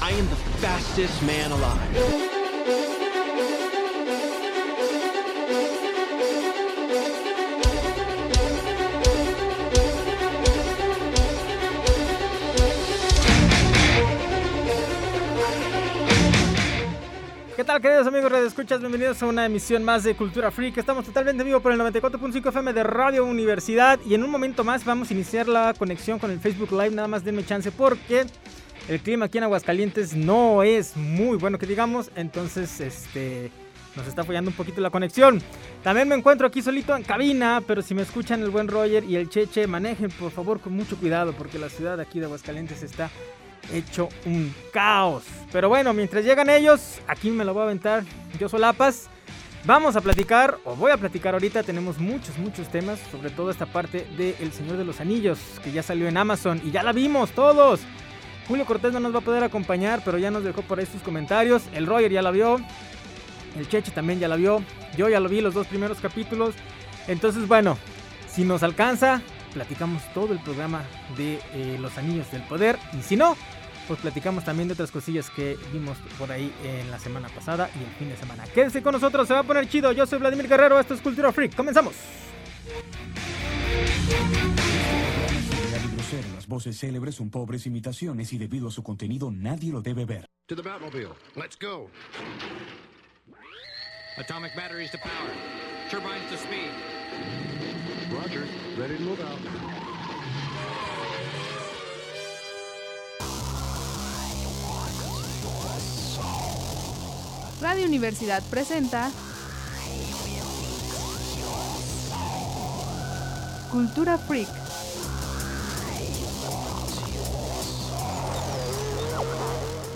[0.00, 2.38] I am the fastest man alive.
[17.56, 18.78] ¿Qué tal, queridos amigos de Escuchas?
[18.78, 20.78] Bienvenidos a una emisión más de Cultura Freak.
[20.78, 23.98] Estamos totalmente en vivo por el 94.5 FM de Radio Universidad.
[24.06, 26.92] Y en un momento más vamos a iniciar la conexión con el Facebook Live.
[26.92, 28.26] Nada más denme chance porque
[28.88, 32.10] el clima aquí en Aguascalientes no es muy bueno que digamos.
[32.16, 33.50] Entonces, este.
[33.96, 35.42] Nos está fallando un poquito la conexión.
[35.82, 39.16] También me encuentro aquí solito en cabina, pero si me escuchan el buen Roger y
[39.16, 43.10] el Cheche, manejen por favor con mucho cuidado porque la ciudad aquí de Aguascalientes está
[43.72, 45.24] hecho un caos.
[45.50, 48.04] Pero bueno, mientras llegan ellos, aquí me lo voy a aventar
[48.38, 49.08] yo solapas.
[49.64, 53.66] Vamos a platicar, o voy a platicar ahorita, tenemos muchos, muchos temas, sobre todo esta
[53.66, 56.92] parte de El Señor de los Anillos, que ya salió en Amazon y ya la
[56.92, 57.80] vimos todos.
[58.48, 61.02] Julio Cortés no nos va a poder acompañar, pero ya nos dejó por ahí sus
[61.02, 61.62] comentarios.
[61.74, 62.58] El Roger ya la vio,
[63.56, 64.62] el Cheche también ya la vio,
[64.96, 66.54] yo ya lo vi los dos primeros capítulos.
[67.06, 67.76] Entonces, bueno,
[68.26, 69.20] si nos alcanza,
[69.52, 70.82] platicamos todo el programa
[71.16, 72.78] de eh, Los Anillos del Poder.
[72.98, 73.36] Y si no,
[73.86, 77.84] pues platicamos también de otras cosillas que vimos por ahí en la semana pasada y
[77.84, 78.44] el fin de semana.
[78.54, 79.92] Quédense con nosotros, se va a poner chido.
[79.92, 81.54] Yo soy Vladimir Guerrero, esto es Cultura Freak.
[81.54, 81.94] Comenzamos.
[86.48, 90.24] Voces célebres son pobres imitaciones y debido a su contenido nadie lo debe ver.
[90.46, 91.12] To the Batmobile.
[91.36, 91.90] Let's go.
[94.16, 95.30] Atomic batteries to power.
[95.90, 96.70] Turbines to speed.
[98.10, 98.46] Roger.
[98.78, 99.38] Ready to move out.
[107.60, 109.10] Radio Universidad presenta
[113.70, 114.67] Cultura Freak.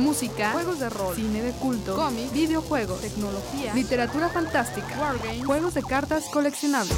[0.03, 5.83] Música, juegos de rol, cine de culto, cómics, videojuegos, tecnología, literatura fantástica, wargames, juegos de
[5.83, 6.97] cartas coleccionables.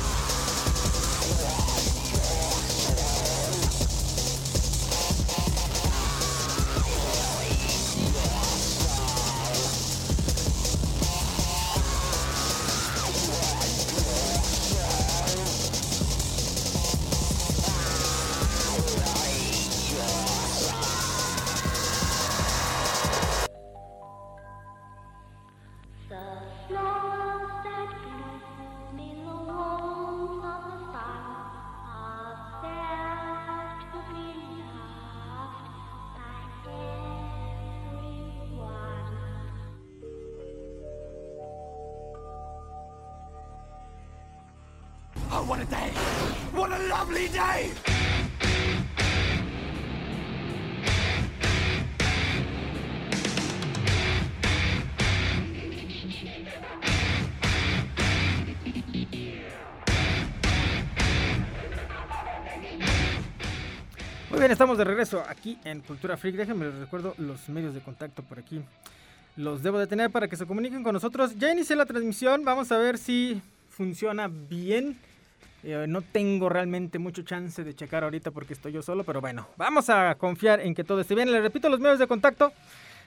[64.79, 66.37] De regreso aquí en Cultura Freak.
[66.37, 68.61] Déjenme les recuerdo los medios de contacto por aquí.
[69.37, 71.39] Los debo de tener para que se comuniquen con nosotros.
[71.39, 74.97] Ya inicié la transmisión, vamos a ver si funciona bien.
[75.63, 79.49] Eh, no tengo realmente mucho chance de checar ahorita porque estoy yo solo, pero bueno,
[79.57, 81.33] vamos a confiar en que todo esté bien.
[81.33, 82.53] Les repito los medios de contacto.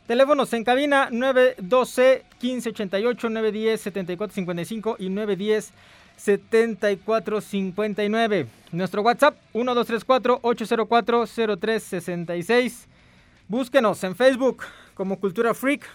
[0.08, 5.72] Teléfonos en cabina 912 1588 910 7455 y 910
[6.18, 8.48] 7459.
[8.72, 11.26] Nuestro WhatsApp 1234 804
[11.58, 12.88] 0366.
[13.48, 14.64] Búsquenos en Facebook
[14.94, 15.86] como Cultura Freak.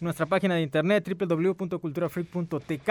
[0.00, 2.90] Nuestra página de internet www.culturafreak.tk.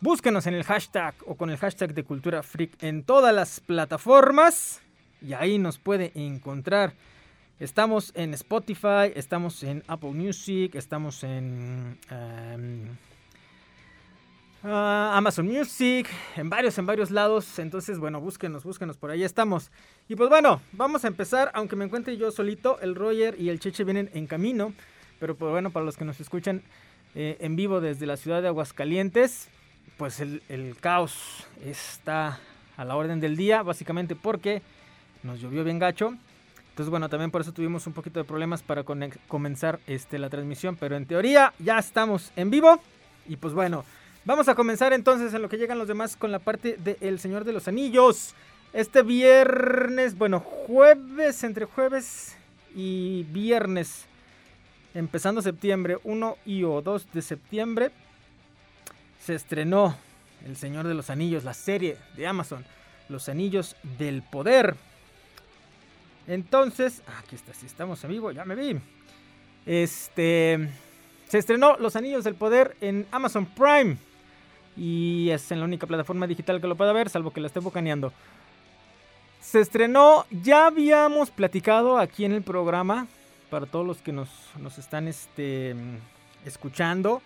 [0.00, 4.80] Búsquenos en el hashtag o con el hashtag de Cultura Freak en todas las plataformas
[5.20, 6.94] y ahí nos puede encontrar.
[7.58, 12.96] Estamos en Spotify, estamos en Apple Music, estamos en em,
[14.64, 17.58] ah, Amazon Music, en varios, en varios lados.
[17.58, 19.70] Entonces, bueno, búsquenos, búsquenos, por ahí estamos.
[20.08, 23.60] Y pues bueno, vamos a empezar, aunque me encuentre yo solito, el Roger y el
[23.60, 24.72] Cheche vienen en camino.
[25.18, 26.62] Pero pues bueno, para los que nos escuchan
[27.14, 29.48] eh, en vivo desde la ciudad de Aguascalientes,
[29.96, 32.40] pues el, el caos está
[32.76, 34.62] a la orden del día, básicamente porque
[35.22, 36.14] nos llovió bien gacho.
[36.70, 40.76] Entonces, bueno, también por eso tuvimos un poquito de problemas para comenzar este, la transmisión.
[40.76, 42.80] Pero en teoría ya estamos en vivo.
[43.28, 43.84] Y pues bueno,
[44.24, 47.18] vamos a comenzar entonces en lo que llegan los demás con la parte de El
[47.18, 48.34] Señor de los Anillos.
[48.72, 52.36] Este viernes, bueno, jueves, entre jueves
[52.74, 54.06] y viernes,
[54.94, 57.90] empezando septiembre 1 y o 2 de septiembre,
[59.18, 59.96] se estrenó
[60.46, 62.64] El Señor de los Anillos, la serie de Amazon,
[63.08, 64.76] Los Anillos del Poder.
[66.28, 68.78] Entonces, aquí está, si estamos en vivo, ya me vi.
[69.66, 70.70] Este
[71.28, 73.96] se estrenó Los Anillos del Poder en Amazon Prime.
[74.80, 77.60] Y es en la única plataforma digital que lo pueda ver, salvo que la esté
[77.60, 78.14] bocaneando.
[79.38, 83.06] Se estrenó, ya habíamos platicado aquí en el programa,
[83.50, 85.76] para todos los que nos, nos están este,
[86.46, 87.20] escuchando,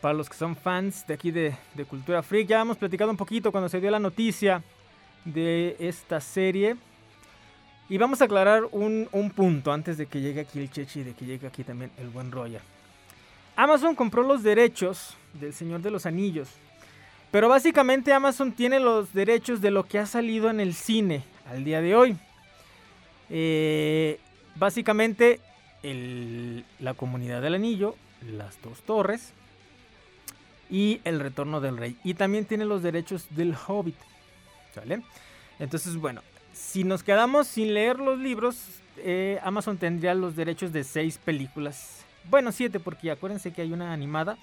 [0.00, 3.16] para los que son fans de aquí de, de Cultura Freak, ya hemos platicado un
[3.16, 4.60] poquito cuando se dio la noticia
[5.24, 6.74] de esta serie.
[7.88, 11.04] Y vamos a aclarar un, un punto antes de que llegue aquí el Chechi y
[11.04, 12.62] de que llegue aquí también el buen Roger.
[13.54, 16.48] Amazon compró los derechos del Señor de los Anillos.
[17.34, 21.64] Pero básicamente Amazon tiene los derechos de lo que ha salido en el cine al
[21.64, 22.16] día de hoy.
[23.28, 24.20] Eh,
[24.54, 25.40] básicamente
[26.78, 29.32] la comunidad del anillo, las dos torres
[30.70, 31.96] y el retorno del rey.
[32.04, 33.96] Y también tiene los derechos del hobbit.
[34.72, 35.02] ¿Sale?
[35.58, 36.22] Entonces, bueno,
[36.52, 42.04] si nos quedamos sin leer los libros, eh, Amazon tendría los derechos de seis películas.
[42.30, 44.38] Bueno, siete, porque acuérdense que hay una animada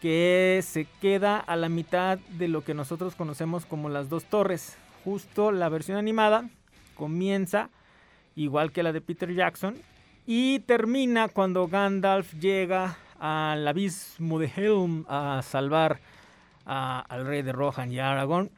[0.00, 4.76] que se queda a la mitad de lo que nosotros conocemos como las dos torres.
[5.04, 6.48] Justo la versión animada
[6.94, 7.70] comienza
[8.34, 9.76] igual que la de Peter Jackson
[10.26, 16.00] y termina cuando Gandalf llega al abismo de Helm a salvar
[16.64, 18.50] al rey de Rohan y a Aragorn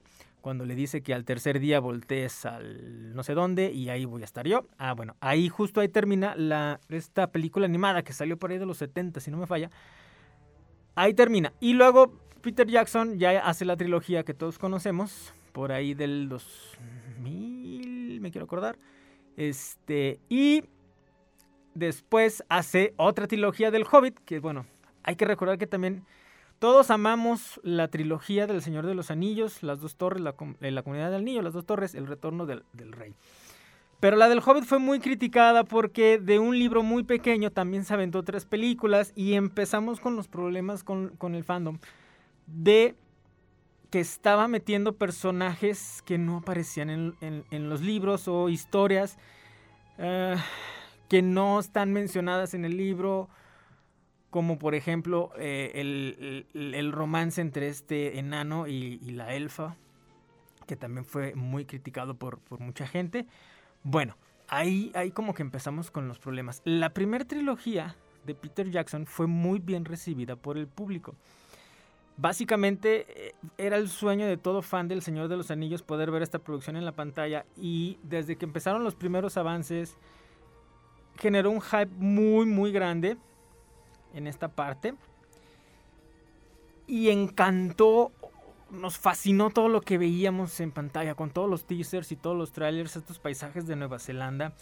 [0.42, 4.22] cuando le dice que al tercer día voltees al no sé dónde y ahí voy
[4.22, 4.66] a estar yo.
[4.76, 8.66] Ah, bueno, ahí justo ahí termina la, esta película animada que salió por ahí de
[8.66, 9.70] los 70, si no me falla.
[10.94, 11.52] Ahí termina.
[11.60, 12.12] Y luego
[12.42, 18.44] Peter Jackson ya hace la trilogía que todos conocemos, por ahí del 2000, me quiero
[18.44, 18.76] acordar.
[19.36, 20.64] Este, y
[21.74, 24.66] después hace otra trilogía del Hobbit, que bueno,
[25.02, 26.04] hay que recordar que también
[26.58, 30.82] todos amamos la trilogía del Señor de los Anillos, las dos torres, la, eh, la
[30.82, 33.14] comunidad del anillo, las dos torres, el retorno del, del rey.
[34.02, 37.94] Pero la del Hobbit fue muy criticada porque de un libro muy pequeño también se
[37.94, 41.78] aventó tres películas y empezamos con los problemas con, con el fandom
[42.48, 42.96] de
[43.90, 49.18] que estaba metiendo personajes que no aparecían en, en- los libros o historias
[49.98, 50.34] eh,
[51.08, 53.28] que no están mencionadas en el libro,
[54.30, 59.76] como por ejemplo eh, el, el- el romance entre este enano y, y la elfa,
[60.66, 63.26] que también fue muy criticado por, por mucha gente.
[63.84, 64.16] Bueno,
[64.48, 66.62] ahí, ahí como que empezamos con los problemas.
[66.64, 71.14] La primera trilogía de Peter Jackson fue muy bien recibida por el público.
[72.16, 76.22] Básicamente eh, era el sueño de todo fan del Señor de los Anillos poder ver
[76.22, 79.96] esta producción en la pantalla y desde que empezaron los primeros avances
[81.18, 83.16] generó un hype muy muy grande
[84.12, 84.94] en esta parte
[86.86, 88.12] y encantó,
[88.72, 92.52] nos fascinó todo lo que veíamos en pantalla con todos los teasers y todos los
[92.52, 94.52] trailers, estos paisajes de Nueva Zelanda.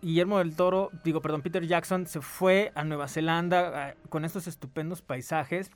[0.00, 5.02] Guillermo del Toro, digo, perdón, Peter Jackson se fue a Nueva Zelanda con estos estupendos
[5.02, 5.70] paisajes.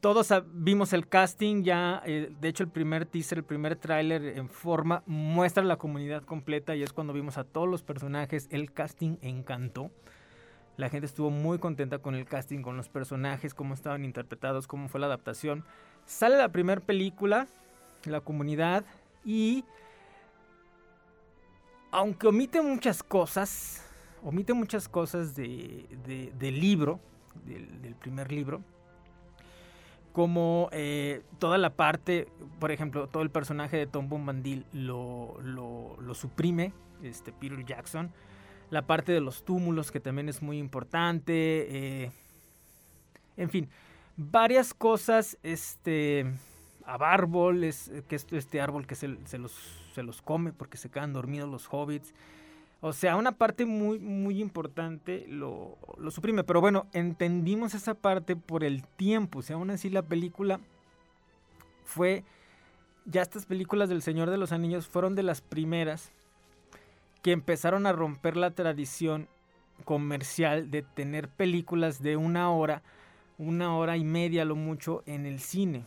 [0.00, 4.48] Todos vimos el casting ya, eh, de hecho el primer teaser, el primer tráiler en
[4.48, 8.48] forma muestra la comunidad completa y es cuando vimos a todos los personajes.
[8.50, 9.90] El casting encantó.
[10.78, 14.88] La gente estuvo muy contenta con el casting, con los personajes, cómo estaban interpretados, cómo
[14.88, 15.64] fue la adaptación.
[16.06, 17.48] Sale la primera película,
[18.04, 18.84] la comunidad,
[19.24, 19.64] y
[21.90, 23.84] aunque omite muchas cosas,
[24.22, 27.00] omite muchas cosas de, de- del libro,
[27.44, 28.62] del, primer libro,
[30.12, 32.28] como eh, toda la parte,
[32.60, 38.12] por ejemplo, todo el personaje de Tom Bombadil lo, lo suprime, este Peter Jackson,
[38.70, 42.12] la parte de los túmulos que también es muy importante, eh,
[43.36, 43.68] en fin,
[44.16, 46.26] varias cosas, este,
[46.84, 49.52] a árboles, que es este árbol que se, se los,
[49.94, 52.14] se los come porque se quedan dormidos los hobbits.
[52.80, 56.44] O sea, una parte muy, muy importante lo, lo suprime.
[56.44, 59.40] Pero bueno, entendimos esa parte por el tiempo.
[59.40, 60.60] O sea, aún así la película
[61.84, 62.24] fue...
[63.04, 66.12] Ya estas películas del Señor de los Anillos fueron de las primeras
[67.28, 69.28] que empezaron a romper la tradición
[69.84, 72.82] comercial de tener películas de una hora,
[73.36, 75.84] una hora y media lo mucho en el cine.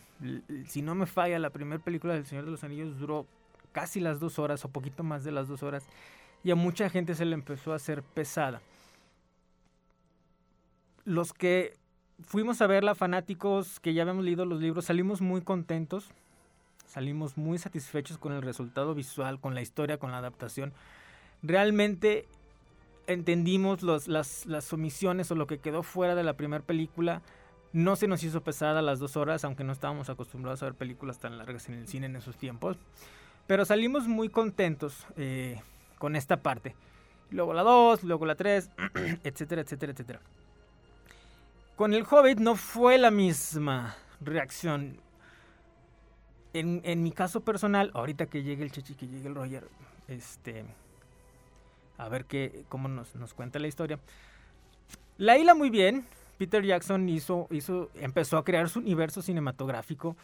[0.68, 3.26] Si no me falla, la primera película del Señor de los Anillos duró
[3.72, 5.84] casi las dos horas o poquito más de las dos horas
[6.44, 8.62] y a mucha gente se le empezó a hacer pesada.
[11.04, 11.74] Los que
[12.20, 16.08] fuimos a verla, fanáticos que ya habíamos leído los libros, salimos muy contentos,
[16.86, 20.72] salimos muy satisfechos con el resultado visual, con la historia, con la adaptación.
[21.42, 22.26] Realmente
[23.06, 27.22] entendimos las, las omisiones o lo que quedó fuera de la primera película.
[27.72, 31.18] No se nos hizo pesada las dos horas, aunque no estábamos acostumbrados a ver películas
[31.18, 32.76] tan largas en el cine en esos tiempos.
[33.46, 35.60] Pero salimos muy contentos eh,
[35.98, 36.76] con esta parte.
[37.30, 38.70] Luego la 2, luego la 3,
[39.24, 40.20] etcétera, etcétera, etcétera.
[41.76, 44.98] Con el Hobbit no fue la misma reacción.
[46.52, 49.66] En, en mi caso personal, ahorita que llegue el Chechi, que llegue el Roger,
[50.06, 50.66] este,
[52.04, 53.98] a ver qué, cómo nos, nos cuenta la historia.
[55.18, 56.04] La hila muy bien.
[56.38, 60.16] Peter Jackson hizo, hizo, empezó a crear su universo cinematográfico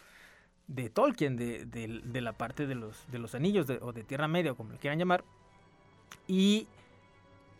[0.66, 4.28] de Tolkien, de, de- de la parte de los, de los anillos o de Tierra
[4.28, 5.23] Media, como le quieran llamar.
[6.26, 6.66] Y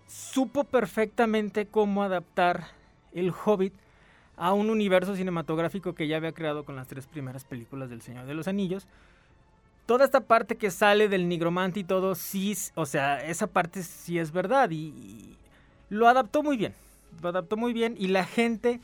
[0.08, 2.68] supo perfectamente cómo adaptar
[3.12, 3.75] el Hobbit
[4.37, 8.26] a un universo cinematográfico que ya había creado con las tres primeras películas del Señor
[8.26, 8.87] de los Anillos.
[9.88, 14.18] Toda esta parte que sale del nigromante y todo, sí, o sea, esa parte sí
[14.18, 15.35] es verdad y,
[15.88, 16.75] lo adaptó muy bien.
[17.23, 18.83] Lo adaptó muy bien y la gente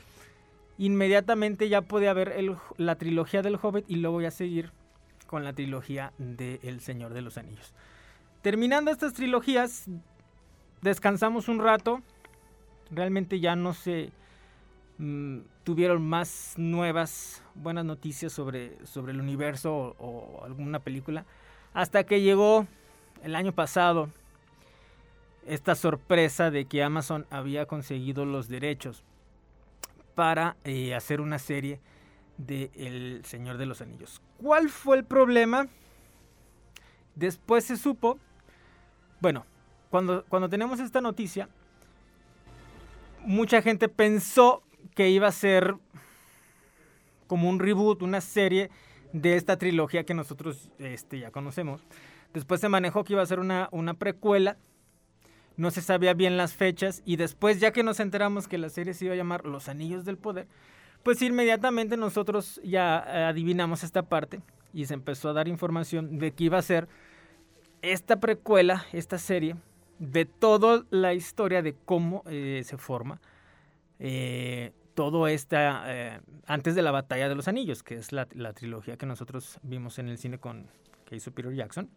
[0.78, 2.34] inmediatamente ya podía ver
[2.78, 4.72] la trilogía del Hobbit y luego ya seguir
[5.26, 7.74] con la trilogía de El Señor de los Anillos.
[8.40, 9.84] Terminando estas trilogías,
[10.80, 12.00] descansamos un rato.
[12.90, 14.10] Realmente ya no se
[14.98, 21.24] mm, tuvieron más nuevas, buenas noticias sobre, sobre el universo o, alguna película.
[21.72, 22.66] Hasta que llegó
[23.22, 24.10] el año pasado
[25.46, 29.04] esta sorpresa de que Amazon había conseguido los derechos
[30.14, 31.80] para eh, hacer una serie
[32.38, 34.20] de El Señor de los Anillos.
[34.40, 35.68] ¿Cuál fue el problema?
[37.14, 38.18] Después se supo,
[39.20, 39.46] bueno,
[39.90, 41.48] cuando, cuando tenemos esta noticia,
[43.24, 44.62] mucha gente pensó
[44.94, 45.74] que iba a ser
[47.26, 48.70] como un reboot, una serie
[49.12, 51.82] de esta trilogía que nosotros este, ya conocemos.
[52.32, 54.56] Después se manejó que iba a ser una, una precuela.
[55.56, 57.02] No se sabía bien las fechas.
[57.04, 60.04] Y después, ya que nos enteramos que la serie se iba a llamar Los Anillos
[60.04, 60.48] del Poder,
[61.02, 64.40] pues inmediatamente nosotros ya eh, adivinamos esta parte.
[64.72, 66.88] Y se empezó a dar información de que iba a ser
[67.82, 69.56] esta precuela, esta serie,
[70.00, 73.20] de toda la historia de cómo eh, se forma
[73.98, 78.52] eh, todo esta eh, antes de la batalla de los anillos, que es la, la
[78.52, 80.68] trilogía que nosotros vimos en el cine con
[81.04, 81.90] que hizo Peter Jackson.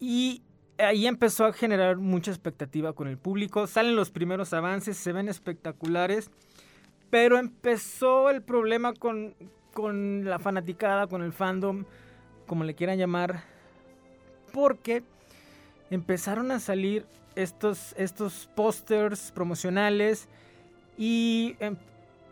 [0.00, 0.42] Y
[0.78, 3.66] ahí empezó a generar mucha expectativa con el público.
[3.66, 6.30] Salen los primeros avances, se ven espectaculares,
[7.10, 9.34] pero empezó el problema con,
[9.74, 11.84] con la fanaticada, con el fandom,
[12.46, 13.44] como le quieran llamar,
[14.52, 15.02] porque
[15.90, 17.06] empezaron a salir
[17.38, 20.28] estos, estos pósters promocionales
[20.96, 21.76] y em,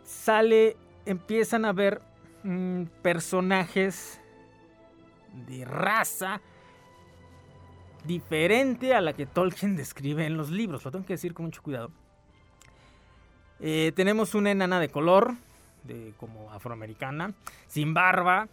[0.03, 2.01] sale, empiezan a ver
[2.43, 4.19] mm, personajes
[5.47, 6.41] de raza
[8.03, 10.83] diferente a la que Tolkien describe en los libros.
[10.83, 11.89] Lo tengo que decir con mucho cuidado.
[13.61, 15.35] Eh, tenemos una enana de color,
[15.83, 17.33] de como afroamericana,
[17.67, 18.49] sin barba.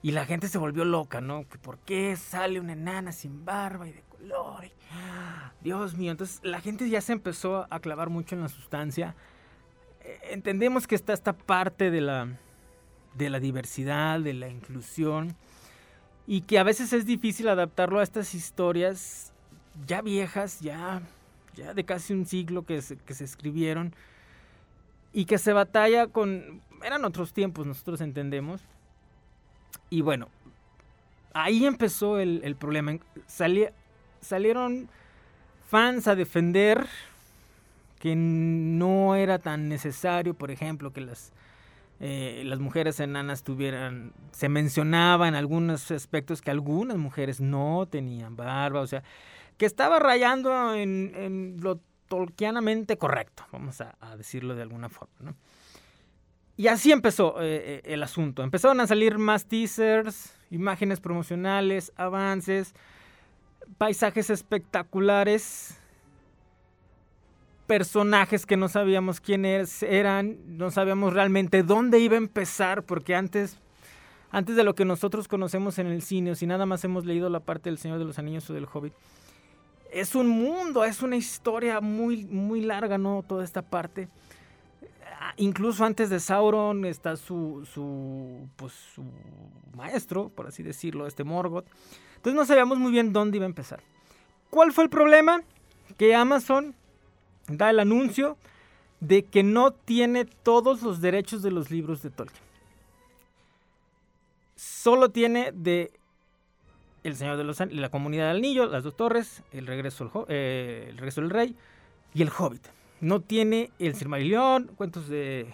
[0.00, 1.42] Y la gente se volvió loca, ¿no?
[1.62, 4.07] ¿Por qué sale una enana sin barba y de
[5.60, 9.14] Dios mío, entonces la gente ya se empezó a clavar mucho en la sustancia.
[10.02, 12.28] Eh, Entendemos que está esta parte de la,
[13.14, 15.36] de la diversidad, de la inclusión,
[16.26, 19.32] y que a veces es difícil adaptarlo a estas historias
[19.86, 21.02] ya viejas, ya,
[21.54, 23.94] ya de casi un siglo que se, que se escribieron,
[25.12, 26.62] y que se batalla con...
[26.84, 28.60] Eran otros tiempos, nosotros entendemos.
[29.90, 30.28] Y bueno,
[31.32, 32.98] ahí empezó el, el problema.
[33.26, 33.70] Sali-
[34.20, 34.88] salieron
[35.68, 36.86] fans a defender
[37.98, 41.32] que no era tan necesario, por ejemplo, que las,
[42.00, 48.36] eh, las mujeres enanas tuvieran, se mencionaba en algunos aspectos que algunas mujeres no tenían
[48.36, 49.02] barba, o sea,
[49.56, 55.34] que estaba rayando en, lo tolkianamente correcto, vamos a, a decirlo de alguna forma, ¿no?
[56.58, 58.42] Y así empezó eh, eh, el asunto.
[58.42, 62.74] Empezaron a salir más teasers, imágenes promocionales, avances,
[63.78, 65.78] paisajes espectaculares,
[67.68, 73.58] personajes que no sabíamos quiénes eran, no sabíamos realmente dónde iba a empezar, porque antes,
[74.30, 77.30] antes de lo que nosotros conocemos en el cine, o si nada más hemos leído
[77.30, 78.94] la parte del Señor de los Anillos o del Hobbit,
[79.92, 83.24] es un mundo, es una historia muy, muy larga, ¿no?
[83.26, 84.08] Toda esta parte.
[85.38, 89.04] Incluso antes de Sauron está su, su, pues, su
[89.76, 91.66] maestro, por así decirlo, este Morgoth.
[92.16, 93.80] Entonces no sabíamos muy bien dónde iba a empezar.
[94.50, 95.42] ¿Cuál fue el problema?
[95.96, 96.74] Que Amazon
[97.46, 98.36] da el anuncio
[99.00, 102.42] de que no tiene todos los derechos de los libros de Tolkien.
[104.56, 105.92] Solo tiene de
[107.04, 110.86] El Señor de los An- La Comunidad del Anillo, Las Dos Torres, El Regreso, eh,
[110.90, 111.54] el regreso del Rey
[112.12, 112.66] y El Hobbit.
[113.00, 115.46] No tiene El Silmarillion, cuentos de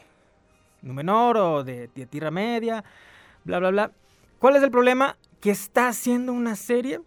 [0.83, 2.85] Númenor o de, de Tierra Media,
[3.45, 3.91] bla, bla, bla.
[4.39, 5.17] ¿Cuál es el problema?
[5.41, 7.01] Que está haciendo una serie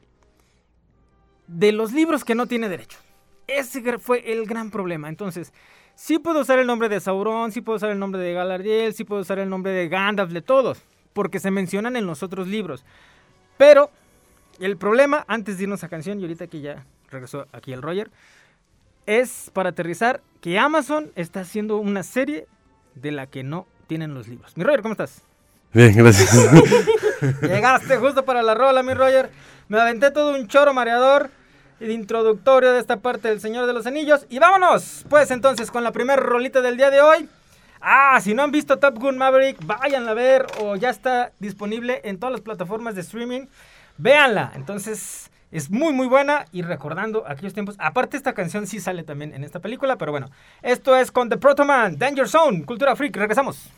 [1.48, 2.98] de los libros que no tiene derecho.
[3.48, 5.10] Ese fue el gran problema.
[5.10, 5.54] Entonces,
[5.96, 9.04] sí puedo usar el nombre de Sauron, sí puedo usar el nombre de Galadriel, sí
[9.04, 12.84] puedo usar el nombre de Gandalf, de todos, porque se mencionan en los otros libros.
[13.58, 13.90] Pero
[14.60, 18.12] el problema, antes de irnos a canción, y ahorita que ya regresó aquí el Roger,
[19.08, 22.48] es para aterrizar que Amazon está haciendo una serie
[22.94, 24.56] de la que no tienen los libros.
[24.56, 25.24] Mi Roger, ¿cómo estás?
[25.74, 26.32] Bien, gracias.
[27.42, 29.32] Llegaste justo para la rola, mi Roger.
[29.68, 31.30] Me aventé todo un choro mareador
[31.80, 34.26] de introductorio de esta parte del Señor de los Anillos.
[34.30, 37.30] Y vámonos, pues entonces, con la primera rolita del día de hoy.
[37.80, 42.02] Ah, si no han visto Top Gun Maverick, váyanla a ver o ya está disponible
[42.04, 43.46] en todas las plataformas de streaming.
[43.98, 44.52] Véanla.
[44.56, 47.76] Entonces, es muy, muy buena y recordando aquellos tiempos.
[47.80, 50.30] Aparte, esta canción sí sale también en esta película, pero bueno.
[50.62, 53.16] Esto es con The Protoman, Danger Zone, Cultura Freak.
[53.16, 53.72] Regresamos.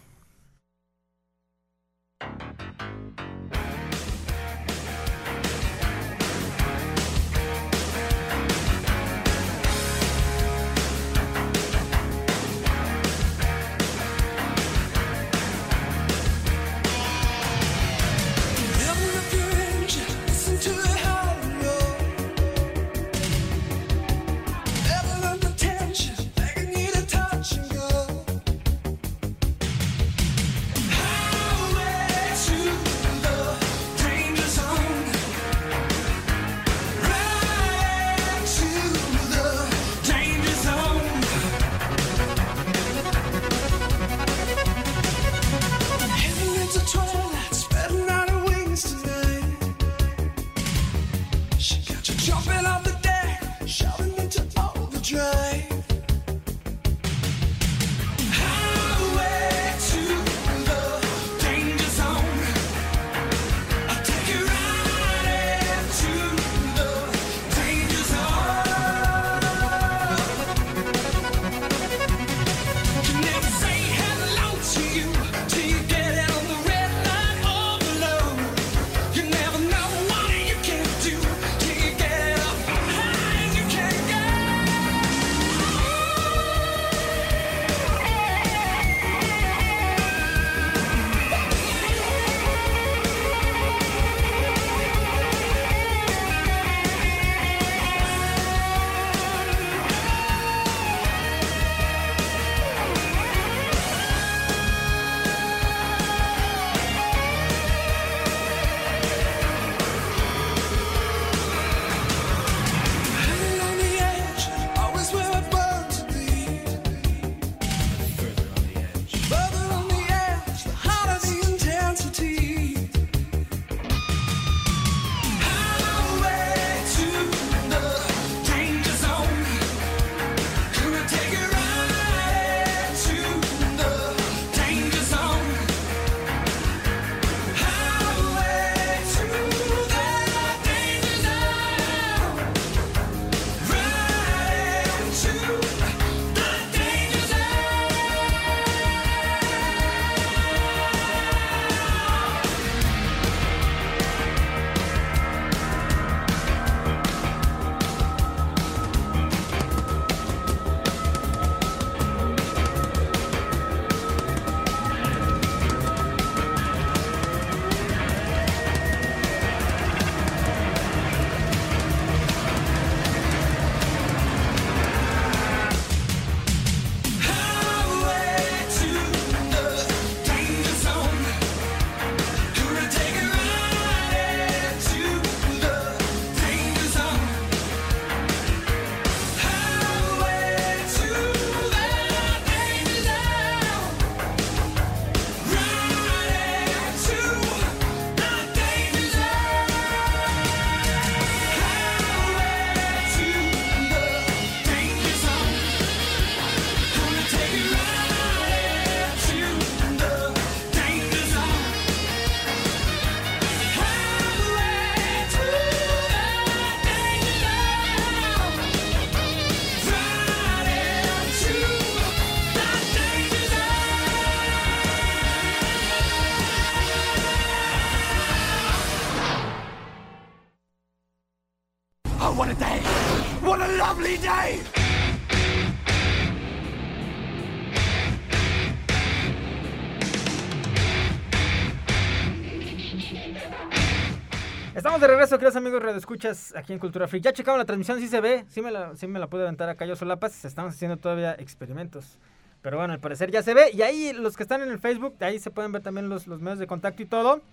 [245.29, 247.23] Regreso, queridos amigos Escuchas aquí en Cultura Freak.
[247.23, 249.69] Ya checamos la transmisión, sí se ve, sí me la, sí me la pude aventar
[249.69, 250.43] acá yo solapas.
[250.43, 252.17] Estamos haciendo todavía experimentos.
[252.63, 253.69] Pero bueno, al parecer ya se ve.
[253.71, 256.41] Y ahí los que están en el Facebook, ahí se pueden ver también los, los
[256.41, 257.43] medios de contacto y todo.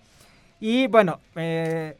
[0.59, 1.97] Y bueno, eh,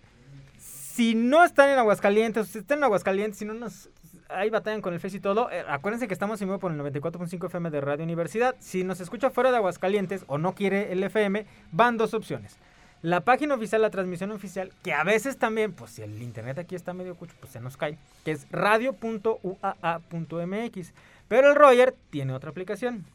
[0.58, 3.92] si no están en Aguascalientes, si están en Aguascalientes, si no nos...
[4.30, 5.52] Ahí batallan con el Face y todo.
[5.52, 8.56] eh, acuérdense que estamos en vivo por el 94.5 FM de Radio Universidad.
[8.58, 12.58] Si nos escucha fuera de Aguascalientes o no quiere el FM, van dos opciones.
[13.08, 16.76] La página oficial, la transmisión oficial, que a veces también, pues si el internet aquí
[16.76, 19.54] está medio cucho, pues se nos cae, que es radio.uaa.mx.
[21.30, 23.06] Pero el Roger tiene otra aplicación.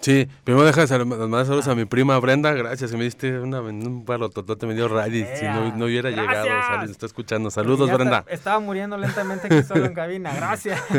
[0.00, 3.38] Sí, primero deja de sal- mandar saludos a mi prima Brenda, gracias, que me diste
[3.38, 6.44] una, un palo totote, me dio radio, si no, no hubiera gracias.
[6.44, 8.24] llegado, sal- está escuchando, saludos Brenda.
[8.28, 10.80] estaba muriendo lentamente aquí solo en cabina, gracias.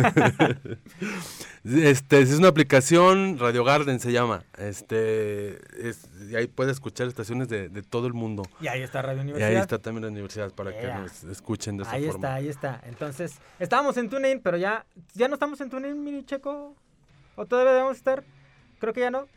[1.63, 7.49] Este, es una aplicación, Radio Garden se llama, este, es- y ahí puedes escuchar estaciones
[7.49, 8.41] de, de todo el mundo.
[8.59, 9.49] y ahí está Radio Y Universidad.
[9.49, 12.15] ahí está también la universidad para que nos escuchen de esa Ahí forma.
[12.27, 12.81] está, ahí está.
[12.85, 16.75] Entonces, estábamos en TuneIn, pero ya, ya no estamos en TuneIn, mini checo.
[17.35, 18.23] ¿O todavía debemos estar?
[18.81, 19.27] Creo que ya no.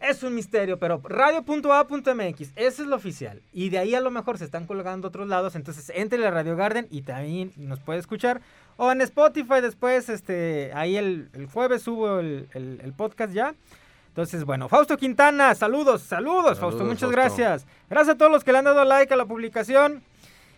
[0.00, 3.40] Es un misterio, pero radio.a.mx, ese es lo oficial.
[3.52, 5.54] Y de ahí a lo mejor se están colgando otros lados.
[5.54, 8.40] Entonces, entre a Radio Garden y también nos puede escuchar.
[8.78, 13.54] O en Spotify después, este, ahí el, el jueves subo el, el- el podcast ya.
[14.08, 17.10] Entonces, bueno, Fausto Quintana, saludos, saludos, Fausto, muchas Fausto.
[17.12, 17.66] gracias.
[17.88, 20.02] Gracias a todos los que le han dado like a la publicación.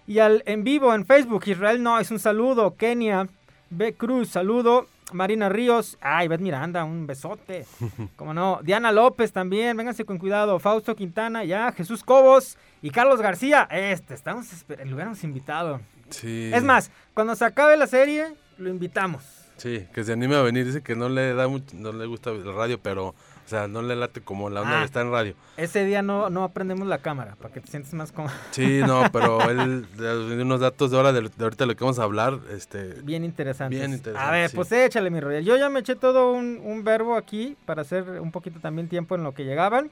[0.06, 2.76] Y al en vivo en Facebook, Israel no, es un saludo.
[2.76, 3.28] Kenia,
[3.70, 3.92] B.
[3.94, 4.86] Cruz, saludo.
[5.12, 7.66] Marina Ríos, ay, Beth Miranda, un besote.
[8.16, 10.58] Como no, Diana López también, vénganse con cuidado.
[10.58, 13.68] Fausto Quintana, ya, Jesús Cobos y Carlos García.
[13.70, 15.80] Este, estamos esperando, lo hubiéramos invitado.
[16.10, 16.50] Sí.
[16.52, 19.24] Es más, cuando se acabe la serie, lo invitamos.
[19.56, 22.30] Sí, que se anime a venir, dice que no le da mucho, no le gusta
[22.30, 24.80] el radio, pero, o sea, no le late como la onda Ah.
[24.80, 25.34] de estar en radio.
[25.56, 28.32] Ese día no, no aprendemos la cámara, para que te sientes más cómodo.
[28.52, 31.84] Sí, no, pero él de- de unos datos de ahora de, de ahorita lo que
[31.84, 33.76] vamos a hablar, este, Bien interesante.
[33.76, 34.56] Bien interesante, A ver, sí.
[34.56, 35.40] pues échale mi rollo.
[35.40, 39.14] Yo ya me eché todo un, un verbo aquí para hacer un poquito también tiempo
[39.14, 39.90] en lo que llegaban.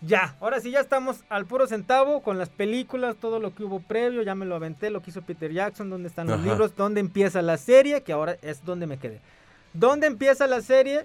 [0.00, 3.80] Ya, ahora sí ya estamos al puro centavo con las películas, todo lo que hubo
[3.80, 6.46] previo, ya me lo aventé, lo que hizo Peter Jackson, dónde están los Ajá.
[6.48, 9.20] libros, dónde empieza la serie, que ahora es donde me quedé.
[9.72, 11.04] ¿Dónde empieza la serie?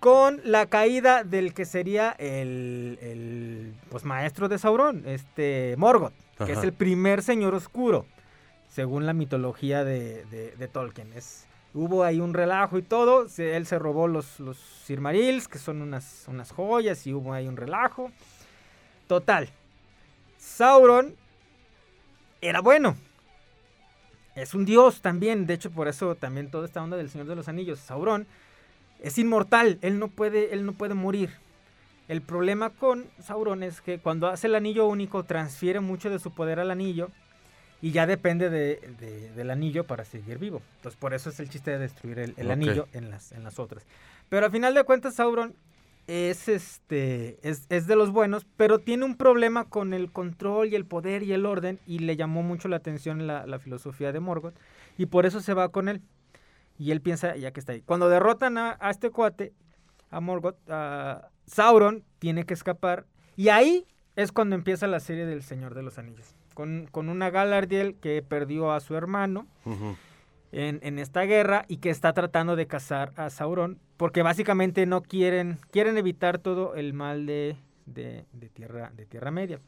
[0.00, 6.14] Con la caída del que sería el, el, pues, maestro de Sauron, este Morgoth,
[6.46, 8.06] que es el primer señor oscuro,
[8.68, 11.12] según la mitología de, de- de Tolkien.
[11.12, 15.58] Es, hubo ahí un relajo y todo, se- él se robó los, los Silmarils, que
[15.58, 18.10] son unas, unas joyas, y hubo ahí un relajo.
[19.06, 19.50] Total,
[20.38, 21.14] Sauron
[22.40, 22.96] era bueno.
[24.34, 27.36] Es un dios también, de hecho por eso también toda esta onda del Señor de
[27.36, 28.26] los Anillos, Sauron
[29.02, 31.30] es inmortal, él no puede, él no puede morir.
[32.08, 36.32] El problema con Sauron es que cuando hace el anillo único transfiere mucho de su
[36.32, 37.10] poder al anillo
[37.82, 40.60] y ya depende de- de- del anillo para seguir vivo.
[40.76, 43.86] Entonces por eso es el chiste de destruir el, anillo en las, en las otras.
[44.28, 45.54] Pero al final de cuentas Sauron
[46.08, 50.74] es este es, es de los buenos, pero tiene un problema con el control y
[50.74, 54.18] el poder y el orden y le llamó mucho la atención la, la filosofía de
[54.18, 54.56] Morgoth
[54.98, 56.00] y por eso se va con él.
[56.80, 57.82] Y él piensa, ya que está ahí.
[57.82, 59.52] Cuando derrotan a, a este cuate,
[60.08, 63.04] a Morgoth, a Sauron tiene que escapar.
[63.36, 66.34] Y ahí es cuando empieza la serie del Señor de los Anillos.
[66.54, 69.46] Con, con una Galadriel que perdió a su hermano
[70.52, 73.78] en, en esta guerra y que está tratando de cazar a Sauron.
[73.98, 79.30] Porque básicamente no quieren, quieren evitar todo el mal de, de, de tierra, de Tierra
[79.30, 79.60] Media.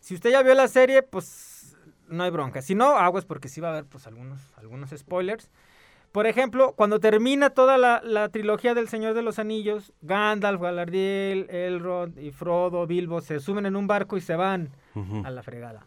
[0.00, 1.76] Si usted ya vio la serie, pues
[2.08, 2.62] no hay bronca.
[2.62, 5.48] Si no, aguas porque sí va a haber pues algunos, algunos spoilers.
[6.18, 11.48] Por ejemplo, cuando termina toda la, la trilogía del Señor de los Anillos, Gandalf, Galadriel,
[11.48, 14.70] Elrond y Frodo, Bilbo se suben en un barco y se van
[15.24, 15.86] a la fregada.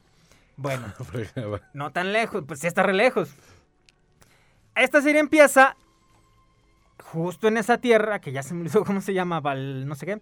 [0.56, 0.86] Bueno,
[1.74, 3.36] no tan lejos, pues sí está re lejos.
[4.74, 5.76] Esta serie empieza
[7.04, 10.06] justo en esa tierra, que ya se me olvidó cómo se llama, Val, no sé
[10.06, 10.22] qué,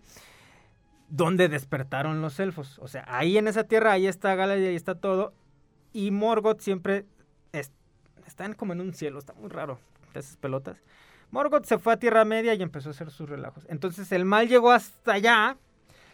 [1.08, 2.80] donde despertaron los elfos.
[2.80, 5.34] O sea, ahí en esa tierra, ahí está Galadriel, ahí está todo.
[5.94, 7.06] Y Morgoth siempre
[7.52, 7.72] es-
[8.26, 9.80] están como en un cielo, está muy raro,
[10.14, 10.78] esas pelotas.
[11.32, 13.66] Morgoth se fue a Tierra Media y empezó a hacer sus relajos.
[13.70, 15.58] Entonces el mal llegó hasta allá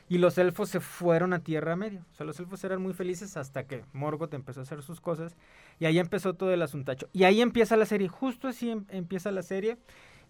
[0.09, 2.03] y los elfos se fueron a Tierra Media.
[2.11, 5.35] O sea, los elfos eran muy felices hasta que Morgoth empezó a hacer sus cosas
[5.79, 7.07] y ahí empezó todo el asuntacho.
[7.13, 9.77] Y ahí empieza la serie, justo así em- empieza la serie.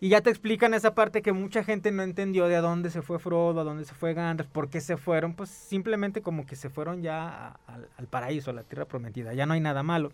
[0.02, 3.02] Y ya te explican esa parte que mucha gente no entendió de a dónde se
[3.02, 5.34] fue Frodo, a dónde se fue Gandalf, por qué se fueron.
[5.36, 7.58] Pues simplemente como que se fueron ya
[7.98, 9.34] al paraíso, a la tierra prometida.
[9.34, 10.12] Ya no hay nada malo.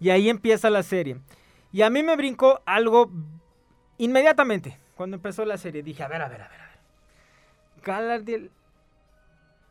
[0.00, 1.18] Y ahí empieza la serie.
[1.76, 3.10] Y a mí me brincó algo
[3.98, 5.82] inmediatamente cuando empezó la serie.
[5.82, 6.78] Dije, a ver, a ver, a ver, a ver.
[7.84, 8.50] Galadriel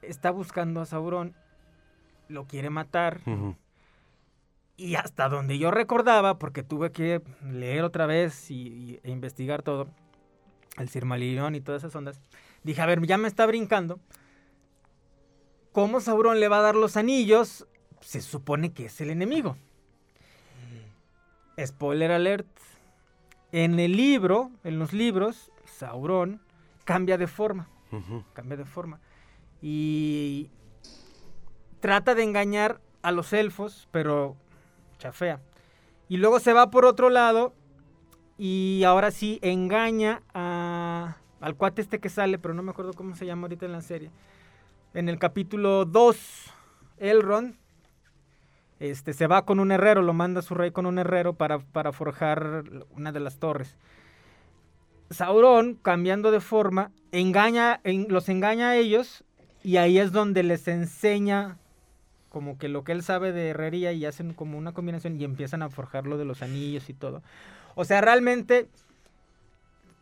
[0.04, 1.34] está buscando a Sauron
[2.28, 3.22] lo quiere matar.
[4.78, 9.64] Y hasta donde yo recordaba, porque tuve que leer otra vez y, y- e investigar
[9.64, 9.88] todo,
[10.78, 12.22] el Silmarillion y todas esas ondas,
[12.62, 14.00] dije, a ver, ya me está brincando.
[15.72, 17.66] ¿Cómo Sauron le va a dar los anillos?
[18.02, 19.58] Se supone que es el enemigo.
[21.64, 22.48] Spoiler alert.
[23.52, 26.42] En el libro, en los libros, Sauron
[26.84, 27.70] cambia de forma
[28.34, 29.00] cambia de forma.
[29.62, 30.50] Y
[31.80, 34.36] trata de engañar a los elfos, pero
[34.98, 35.42] chafea.
[36.08, 37.54] Y luego se va por otro lado
[38.38, 43.16] y ahora sí engaña a, al cuate este que sale, pero no me acuerdo cómo
[43.16, 44.12] se llama ahorita en la serie.
[44.94, 46.54] En el capítulo 2,
[46.98, 47.56] Elrond
[48.80, 51.92] este, se va con un herrero, lo manda su rey con un herrero para, para
[51.92, 52.64] forjar
[52.96, 53.78] una de las torres.
[55.10, 59.24] Sauron, cambiando de forma, engaña, en- los engaña a ellos
[59.64, 61.58] y ahí es donde les enseña
[62.30, 65.62] como que lo que él sabe de herrería y hacen como una combinación y empiezan
[65.62, 67.22] a forjar lo de los anillos y todo.
[67.76, 68.68] O sea, realmente,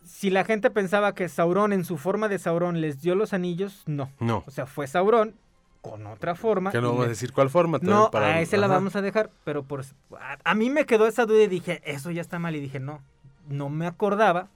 [0.03, 3.83] si la gente pensaba que Sauron en su forma de Sauron les dio los anillos,
[3.85, 4.09] no.
[4.19, 4.43] No.
[4.47, 5.35] O sea, fue Sauron
[5.83, 6.71] con otra forma.
[6.71, 7.77] Que no vamos a decir cuál forma.
[7.81, 8.75] no, para- a ese la ajá.
[8.75, 9.81] vamos a dejar, pero por
[10.19, 12.79] a, a mí me quedó esa duda y dije, eso ya está mal y dije,
[12.79, 13.01] no,
[13.47, 14.47] no me acordaba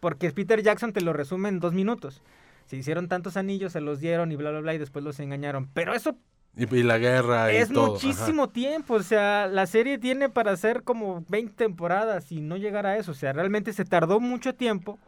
[0.00, 2.20] porque Peter Jackson te lo resume en dos minutos.
[2.66, 5.68] Se hicieron tantos anillos, se los dieron y bla, bla, bla, y después los engañaron.
[5.74, 6.16] Pero eso
[6.56, 7.82] Y, y la guerra y es todo.
[7.84, 7.92] ajá.
[7.92, 8.94] muchísimo tiempo.
[8.94, 13.10] O sea, la serie tiene para hacer como 20 temporadas y no llegar a eso.
[13.10, 14.98] O sea, realmente se tardó mucho tiempo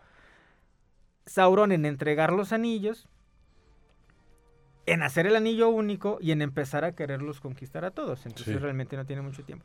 [1.25, 3.09] Sauron en entregar los anillos,
[4.87, 8.25] en hacer el anillo único y en empezar a quererlos conquistar a todos.
[8.27, 8.59] Entonces Sí.
[8.59, 9.64] realmente no tiene mucho tiempo.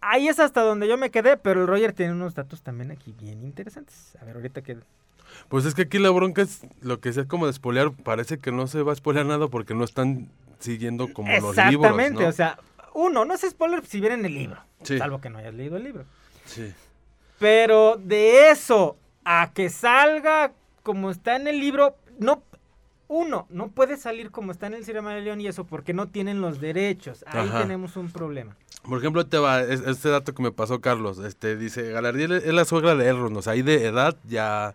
[0.00, 3.14] Ahí es hasta donde yo me quedé, pero el Roger tiene unos datos también aquí
[3.18, 4.16] bien interesantes.
[4.20, 4.76] A ver, ahorita que...
[5.48, 7.90] Pues es que aquí la bronca es lo que sea como de spoilear.
[7.92, 11.56] Parece que no se va a spoilear nada porque no están siguiendo como los libros.
[11.58, 12.28] Exactamente, ¿no?
[12.28, 12.58] o sea,
[12.94, 14.98] uno, no es spoiler si vienen el libro, Sí.
[14.98, 16.04] salvo que no hayas leído el libro.
[16.44, 16.72] Sí.
[17.38, 20.52] Pero de eso a que salga
[20.82, 22.42] como está en el libro, no.
[23.08, 26.60] Uno, no puede salir como está en el Silmarillion y eso porque no tienen los
[26.60, 27.24] derechos.
[27.28, 27.62] Ahí Ajá.
[27.62, 28.56] tenemos un problema.
[28.82, 31.18] Por ejemplo, te va es- este dato que me pasó Carlos.
[31.18, 34.74] Este dice, Galadriel es la suegra de Elrond, o sea, ahí de edad ya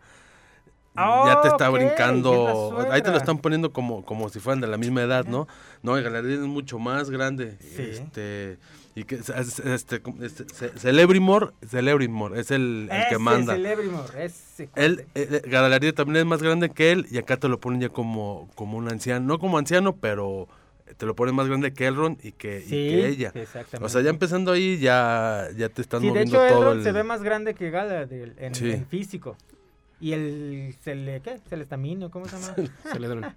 [0.94, 2.78] ya te está brincando.
[2.82, 5.48] es Ahí te lo están poniendo como como si fueran de la misma edad, ¿no?
[5.84, 7.58] No, y Galadriel es mucho más grande.
[7.62, 7.82] Sí.
[7.82, 8.58] Este
[8.96, 13.54] y que es- es- este, este, Ce- Celebrimor, Celebrimor es el, el que manda.
[13.54, 17.60] Celebrimor, ese Él, eh, Galadriel también es más grande que él y acá te lo
[17.60, 20.48] ponen ya como, como un anciano, no como anciano, pero
[20.98, 23.32] te lo ponen más grande que Elrond y que, y Sí, que ella.
[23.34, 23.86] exactamente.
[23.86, 26.78] O sea, ya empezando ahí ya, ya te están Sí, de moviendo hecho, todo Elrond
[26.80, 26.84] el...
[26.84, 28.72] se ve más grande que Galadriel en, Sí.
[28.72, 29.38] en físico.
[30.02, 31.38] Y el cele, ¿qué?
[31.48, 32.56] Celestaminio, ¿cómo se llama?
[32.92, 33.26] Celedrón.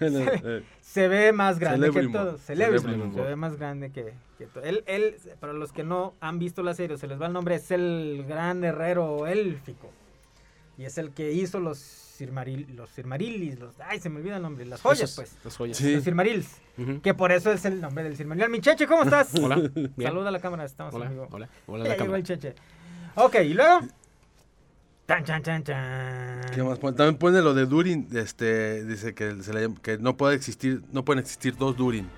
[0.00, 2.22] Eh, se ve más grande que Celebrimor.
[2.22, 2.38] todo.
[2.38, 3.14] Celebrimor.
[3.14, 4.64] Se ve más grande que, que todo.
[4.64, 7.56] Él, él, para los que no han visto la serie, se les va el nombre,
[7.56, 9.90] es el gran herrero élfico.
[10.78, 14.42] Y es el que hizo los Silmaril, los Silmarillis, los, ay, se me olvida el
[14.42, 15.36] nombre, las joyas, Esos, pues.
[15.44, 15.76] Las joyas.
[15.76, 15.94] Sí.
[15.96, 16.56] Los Silmarils.
[16.78, 17.00] Ujú.
[17.02, 18.50] Que por eso es el nombre del Silmarillion.
[18.50, 19.34] Mi Cheche, ¿cómo estás?
[19.34, 19.56] Hola.
[20.00, 21.06] Saluda a la cámara, estamos Hola.
[21.06, 21.28] en vivo.
[21.30, 21.48] Hola.
[21.66, 21.84] Hola.
[21.84, 22.16] Ya La cámara.
[22.16, 22.54] el Cheche.
[23.16, 23.80] Ok, y luego.
[25.10, 26.40] Tan, chan, chan, chan.
[26.54, 26.96] ¿Qué más pone?
[26.96, 30.84] También pone lo de Durin, este, dice que, se le llama- que no puede existir,
[30.92, 32.08] no pueden existir dos Durin.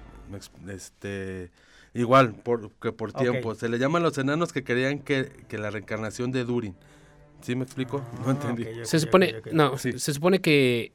[0.69, 1.51] Este,
[1.95, 3.55] igual, por, que por tiempo.
[3.55, 6.77] Se le llaman los enanos que creían que, que la reencarnación de Durin.
[7.41, 8.03] ¿Sí me explico?
[8.27, 8.65] no entendí.
[8.65, 9.99] Ah, ok, ok, Se supone, no, Sí.
[9.99, 10.93] se supone que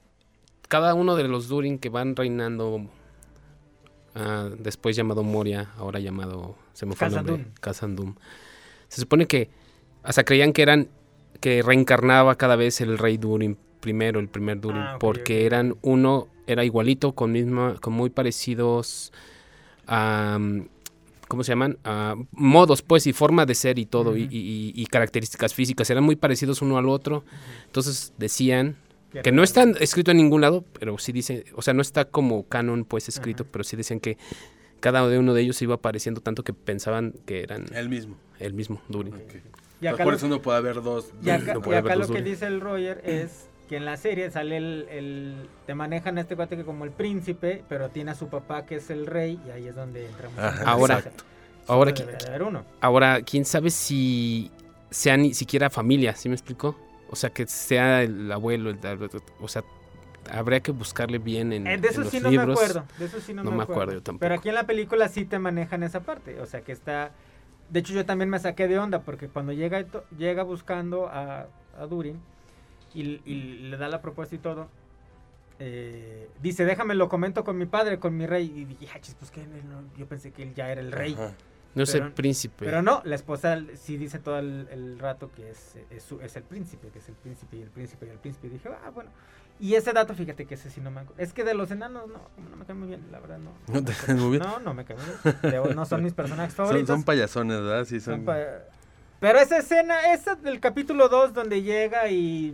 [0.67, 2.87] cada uno de los Durin que van reinando,
[4.13, 7.95] ah, después llamado Moria, ahora llamado, se me fue el nombre, Khazad-dûm.
[7.95, 8.15] Khazad-dûm,
[8.87, 9.49] se supone que
[10.03, 10.89] hasta creían que eran,
[11.39, 16.27] que reencarnaba cada vez el rey Durin primero, el primer Durin, Ah, porque eran uno,
[16.47, 19.11] era igualito, con misma, con muy parecidos
[19.87, 20.39] a...
[21.27, 21.77] ¿Cómo se llaman?
[21.83, 25.89] Ah, modos, pues, y forma de ser y todo, y- y, y- y características físicas.
[25.89, 27.25] Eran muy parecidos uno al otro.
[27.65, 28.77] Entonces decían
[29.11, 32.05] Qué que no están escrito en ningún lado, pero sí dicen, o sea, no está
[32.05, 34.17] como canon, pues, escrito, pero sí decían que
[34.79, 38.15] cada uno de ellos iba apareciendo tanto que pensaban que eran El mismo.
[38.39, 39.13] el mismo Durin.
[39.81, 41.11] Y acá por lo- eso no puede haber dos.
[41.23, 43.97] Y acá, No y acá lo dos que dice el Roger es que en la
[43.97, 48.11] serie sale el, el- Te manejan a este cuate que como el príncipe, pero tiene
[48.11, 50.37] a su papá que es el rey, y ahí es donde entramos.
[50.39, 51.03] Ajá, Ahora-
[51.67, 51.93] ahora
[52.45, 52.63] uno.
[52.81, 54.49] Ahora, quién sabe si
[54.89, 56.75] sea ni siquiera familia, ¿sí me explico?
[57.09, 58.79] O sea, que sea el abuelo, el,
[59.41, 59.63] o sea,
[60.31, 62.47] habría que buscarle bien en, Eh, de en eso los sí no libros.
[62.47, 62.85] me acuerdo.
[62.97, 63.81] De eso sí no, No me me acuerdo.
[63.81, 64.19] acuerdo yo tampoco.
[64.21, 66.39] Pero aquí en la película sí te manejan esa parte.
[66.41, 67.11] O sea que está.
[67.69, 69.85] De hecho, yo también me saqué de onda porque cuando llega,
[70.17, 72.19] llega buscando a, a Durin
[72.93, 74.69] y, y le da la propuesta y todo,
[75.59, 78.51] eh, dice, déjame lo comento con mi padre, con mi rey.
[78.55, 79.43] Y dije, "Ah, chis, pues que
[79.97, 81.13] yo pensé que él ya era el rey.
[81.13, 81.33] Ajá.
[81.75, 82.65] No es el príncipe.
[82.65, 86.35] Pero no, la esposa sí dice todo el, el rato que es, es, su- es
[86.35, 88.47] el príncipe, que es el príncipe y el príncipe y el príncipe.
[88.47, 89.11] Y dije, ah, bueno.
[89.59, 91.21] Y ese dato, fíjate que ese sí no me acuerdo.
[91.21, 93.51] Es que de los enanos, no, no me cae muy bien, la verdad, no.
[93.73, 94.43] ¿No te caen muy bien?
[94.43, 95.05] No, no me cae muy
[95.51, 95.75] bien.
[95.75, 96.87] No son mis personajes Son, favoritos.
[96.89, 97.85] son payasones, ¿verdad?
[97.85, 98.25] Sí, Son son.
[98.25, 98.37] pa-
[99.19, 102.53] Pero esa escena, esa del capítulo 2 donde llega y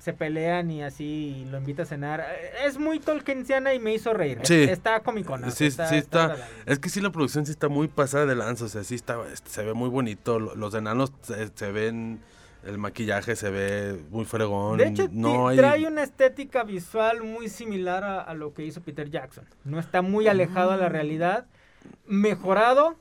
[0.00, 2.26] se pelean y así y lo invita a cenar,
[2.64, 4.40] es muy tolkiensiana y me hizo reír.
[4.42, 4.62] Sí.
[4.62, 5.50] Está comicona.
[5.52, 6.36] Sí, sí está.
[6.66, 8.64] Es que sí, la producción sí está muy pasada de lanza.
[8.64, 10.40] O sea, sí está, este, se ve muy bonito.
[10.40, 12.18] lo- Los enanos se, se ven.
[12.64, 14.76] El maquillaje se ve muy fregón.
[14.78, 15.56] De hecho, no ti- hay.
[15.56, 19.44] trae una estética visual muy similar a, a lo que hizo Peter Jackson.
[19.64, 21.46] No está muy alejado de la realidad.
[22.06, 22.96] Mejorado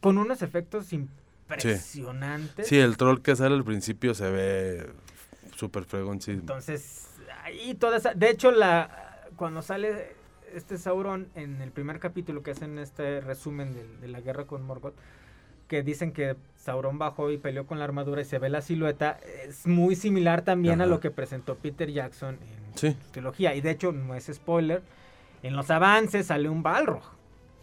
[0.00, 2.68] con unos efectos impresionantes.
[2.68, 4.90] Sí, el troll que sale al principio se ve
[5.56, 6.32] súper fregón, sí.
[6.32, 7.08] Entonces,
[7.42, 8.14] ahí toda esa...
[8.14, 10.14] De hecho, la cuando sale
[10.54, 14.62] este Sauron en el primer capítulo que hacen este resumen de, de la guerra con
[14.64, 14.94] Morgoth,
[15.68, 19.18] que dicen que Sauron bajó y peleó con la armadura y se ve la silueta,
[19.46, 22.90] es muy similar también a lo que presentó Peter Jackson en Sí.
[23.04, 23.54] su trilogía.
[23.54, 24.82] Y de hecho, no es spoiler,
[25.42, 27.02] en los avances sale un Balrog.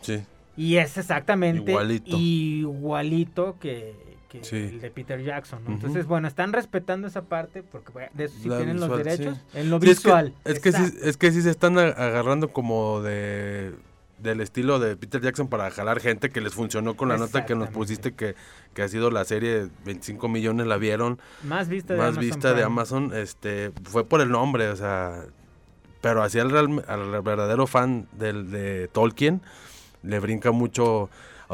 [0.02, 0.24] Sí.
[0.56, 2.16] Y es exactamente Igualito.
[2.18, 3.96] igualito que,
[4.30, 4.56] que Sí.
[4.58, 5.60] el de Peter Jackson.
[5.68, 9.04] Entonces, bueno, están respetando esa parte porque bueno, de eso sí La tienen los visual,
[9.04, 9.38] derechos.
[9.52, 9.58] sí.
[9.60, 10.34] En lo Sí, es que- visual.
[10.46, 13.74] Es que, sí, es que sí se están agarrando como de
[14.24, 17.54] del estilo de Peter Jackson para jalar gente que les funcionó con la nota que
[17.56, 18.36] nos pusiste que,
[18.74, 22.54] que ha sido la serie 25 millones la vieron Más vista de más Amazon vista
[22.54, 22.64] de.
[22.64, 25.26] Amazon este fue por el nombre o sea
[26.02, 29.42] pero así al, real- al verdadero fan del de Tolkien
[30.02, 31.10] le brinca mucho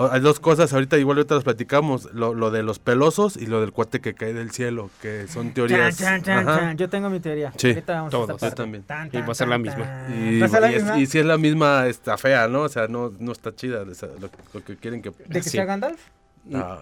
[0.08, 3.60] hay dos cosas ahorita igual ahorita las platicamos lo, lo de los pelosos y lo
[3.62, 6.78] del cuate que cae del cielo que son teorías chan, chan, chan.
[6.78, 7.52] Yo tengo mi teoría.
[7.58, 8.30] Sí, Ahorita vamos a todos.
[8.32, 8.84] esta Yo también.
[8.84, 10.08] Tan, Y va a ser la misma.
[10.10, 11.00] Y, ¿Va a ser la y es- misma?
[11.00, 12.62] y si es la misma, está fea, ¿no?
[12.62, 15.10] O sea, no, no está chida o sea, lo, lo que quieren que...
[15.10, 15.50] ¿De que Sí.
[15.52, 16.00] sea Gandalf?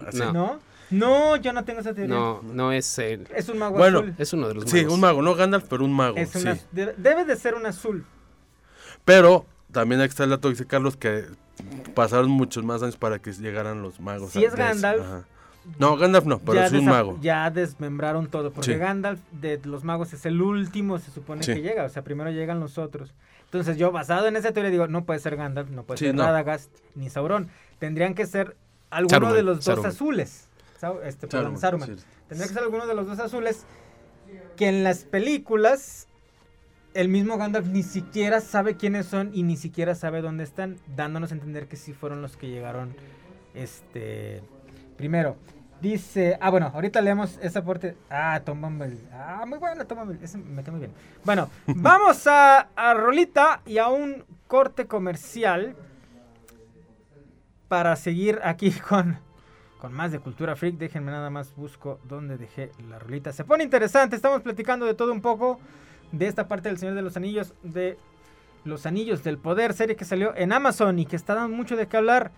[0.06, 0.18] Así.
[0.18, 0.32] No.
[0.32, 0.60] ¿No?
[0.90, 2.14] No, yo no tengo esa teoría.
[2.14, 3.26] No, no es el.
[3.34, 4.14] Es un mago Bueno, azul.
[4.16, 4.94] Es uno de los Sí, magos.
[4.94, 6.44] un mago, no Gandalf, pero un mago, Es sí.
[6.72, 8.06] de- debe de ser un azul.
[9.04, 11.26] Pero también aquí está el dato, dice Carlos, que
[11.94, 14.32] pasaron muchos más años para que llegaran los magos.
[14.32, 15.24] Si es Gandalf, ajá.
[15.78, 17.18] No, Gandalf no, pero es un mago.
[17.20, 18.50] ya desmembraron todo.
[18.52, 18.78] Porque Sí.
[18.78, 21.52] Gandalf de los magos es el último, se supone Sí.
[21.54, 21.84] que llega.
[21.84, 23.12] O sea, primero llegan los otros.
[23.44, 26.14] Entonces yo, basado en esa teoría, digo, no puede ser Gandalf, no puede Sí, ser
[26.14, 26.22] no.
[26.24, 27.48] Radagast, ni Sauron.
[27.78, 28.56] Tendrían que ser
[28.90, 29.90] alguno Saruman, de los dos Saruman.
[29.90, 30.48] azules.
[31.04, 31.58] Este, Saruman.
[32.28, 33.66] Tendría que ser alguno de los dos azules
[34.56, 36.07] que en las películas
[36.98, 41.30] el mismo Gandalf ni siquiera sabe quiénes son y ni siquiera sabe dónde están, dándonos
[41.30, 42.96] a entender que sí fueron los que llegaron
[43.54, 44.42] este
[44.96, 45.36] primero.
[45.80, 47.96] Dice, ah bueno, ahorita leemos esa parte.
[48.10, 48.98] Ah, Tom Bombadil.
[49.12, 50.24] Ah, muy bueno, Tom Bombadil.
[50.24, 50.92] Ese me queda muy bien.
[51.24, 55.76] Bueno, vamos a, a Rolita y a un corte comercial
[57.68, 59.20] para seguir aquí con,
[59.80, 60.78] con más de Cultura Freak.
[60.78, 63.32] Déjenme nada más busco dónde dejé la rolita.
[63.32, 65.60] Se pone interesante, estamos platicando de todo un poco
[66.12, 67.98] de esta parte del Señor de los Anillos, de
[68.64, 71.86] Los Anillos del Poder, serie que salió en Amazon y que está dando mucho de
[71.86, 72.30] qué hablar.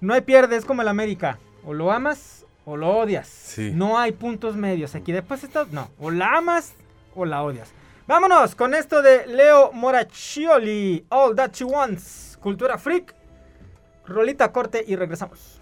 [0.00, 1.38] No hay pierde, es como el América.
[1.64, 3.28] O lo amas o lo odias.
[3.28, 3.72] Sí.
[3.74, 4.94] No hay puntos medios.
[4.94, 6.74] Aquí después está, no, o la amas
[7.14, 7.72] o la odias.
[8.06, 13.14] Vámonos con esto de Leo Moraccioli, All That She Wants, Cultura Freak.
[14.06, 15.57] Rolita corte y regresamos.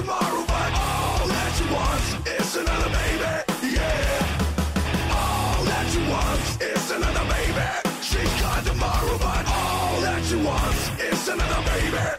[0.00, 3.74] Tomorrow, but all that she wants is another baby.
[3.74, 5.10] Yeah.
[5.10, 7.66] All that she wants is another baby.
[8.00, 12.17] She's got tomorrow, but all that she wants is another baby.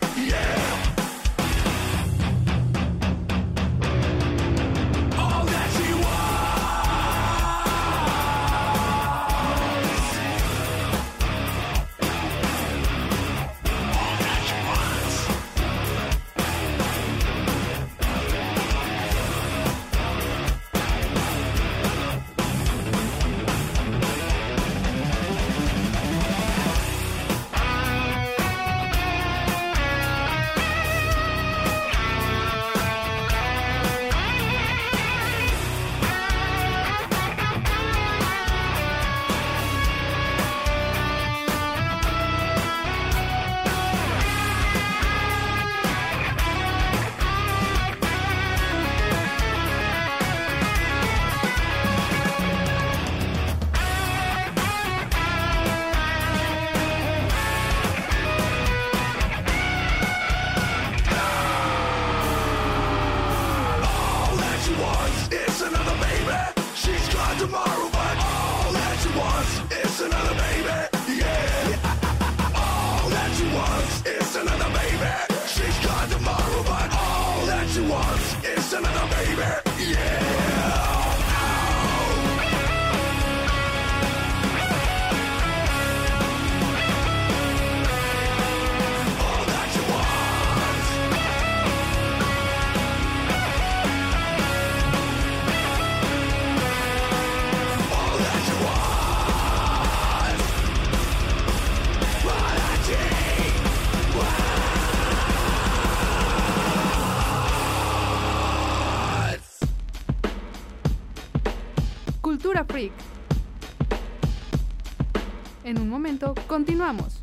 [116.20, 117.22] Momento, continuamos.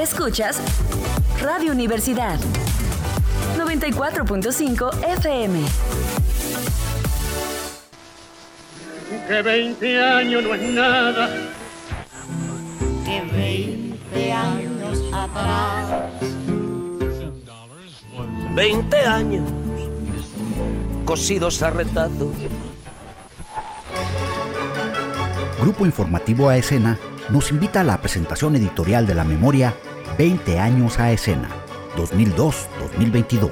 [0.00, 0.60] Escuchas
[1.42, 2.38] Radio Universidad
[3.56, 5.60] 94.5 FM.
[9.26, 11.30] Que 20 años no es nada.
[13.04, 16.10] Que 20 años atrás.
[18.54, 19.50] 20 años
[21.04, 22.32] cosidos a retazo.
[25.60, 26.98] Grupo Informativo a Escena
[27.30, 29.74] nos invita a la presentación editorial de la memoria
[30.16, 31.48] 20 años a escena
[31.96, 33.50] 2002-2022.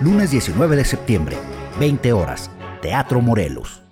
[0.00, 1.36] Lunes 19 de septiembre,
[1.78, 2.50] 20 horas,
[2.80, 3.82] Teatro Morelos.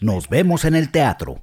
[0.00, 1.42] Nos vemos en el teatro.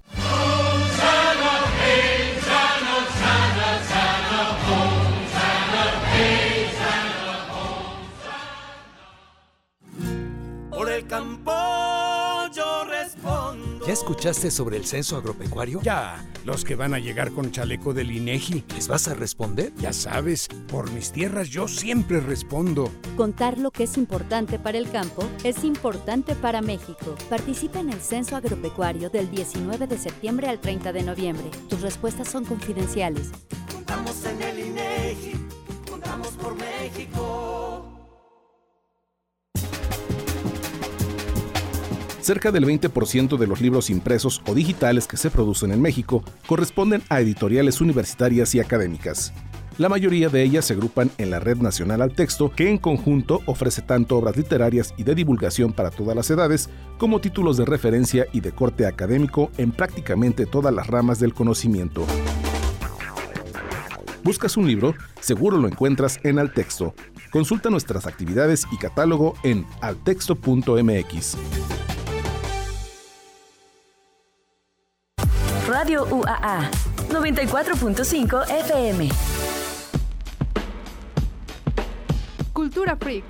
[13.86, 15.80] ¿Ya escuchaste sobre el censo agropecuario?
[15.84, 18.64] Ya, los que van a llegar con chaleco del INEGI.
[18.74, 19.72] ¿Les vas a responder?
[19.76, 22.90] Ya sabes, por mis tierras yo siempre respondo.
[23.16, 27.14] Contar lo que es importante para el campo es importante para México.
[27.30, 31.52] Participa en el Censo Agropecuario del 19 de septiembre al 30 de noviembre.
[31.70, 33.30] Tus respuestas son confidenciales.
[33.72, 35.34] Contamos en el INEGI,
[35.88, 37.65] contamos por México.
[42.26, 47.04] Cerca del 20% de los libros impresos o digitales que se producen en México corresponden
[47.08, 49.32] a editoriales universitarias y académicas.
[49.78, 53.42] La mayoría de ellas se agrupan en la Red Nacional al Texto, que en conjunto
[53.46, 56.68] ofrece tanto obras literarias y de divulgación para todas las edades,
[56.98, 62.08] como títulos de referencia y de corte académico en prácticamente todas las ramas del conocimiento.
[64.24, 64.96] ¿Buscas un libro?
[65.20, 66.96] Seguro lo encuentras en Altexto.
[67.30, 71.38] Consulta nuestras actividades y catálogo en altexto.mx.
[75.68, 76.70] Radio UAA
[77.10, 79.10] 94.5 FM.
[82.54, 83.24] Cultura Freak.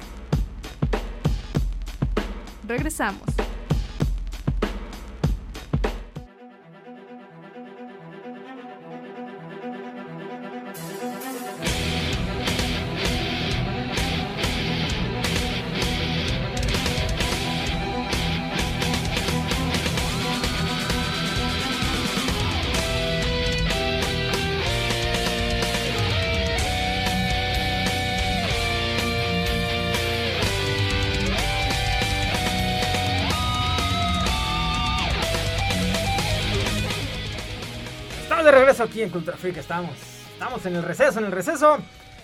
[2.67, 3.44] Regresamos.
[38.85, 39.91] Aquí en Cultura Freak, estamos.
[40.33, 41.77] Estamos en el receso, en el receso.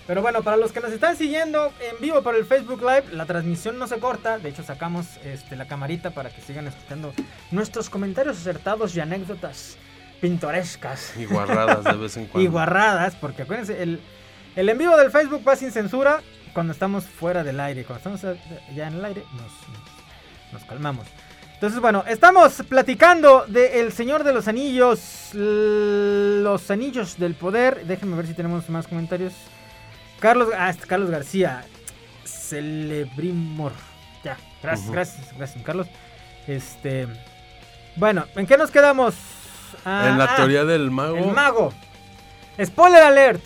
[0.07, 3.26] Pero bueno, para los que nos están siguiendo en vivo por el Facebook Live, la
[3.26, 4.39] transmisión no se corta.
[4.39, 7.14] De hecho, sacamos este, la camarita para que sigan escuchando
[7.51, 9.78] nuestros comentarios acertados y anécdotas
[10.20, 11.14] pintorescas.
[11.18, 12.47] Y guarradas de vez en cuando.
[12.47, 13.99] Y guarradas, porque acuérdense, el,
[14.55, 16.22] el en vivo del Facebook va sin censura
[16.53, 17.86] cuando estamos fuera del aire.
[17.86, 18.38] Cuando estamos
[18.76, 21.07] ya en el aire, nos, nos, nos calmamos.
[21.62, 27.86] Entonces, bueno, estamos platicando de El Señor de los Anillos, los Anillos del Poder.
[27.86, 29.32] Déjenme ver si tenemos más comentarios.
[30.20, 31.64] Carlos, ah, este, Carlos García,
[32.24, 33.74] Celebrimor.
[34.24, 35.86] Ya, gracias, gracias, gracias, Carlos.
[36.47, 37.07] Este,
[37.95, 39.14] bueno, ¿en qué nos quedamos?
[39.86, 41.18] Ah, en la ah, teoría del mago.
[41.18, 41.72] El mago.
[42.59, 43.43] Spoiler alert.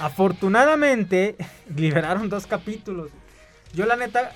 [0.00, 1.36] Afortunadamente
[1.76, 3.10] liberaron dos capítulos.
[3.74, 4.32] Yo la neta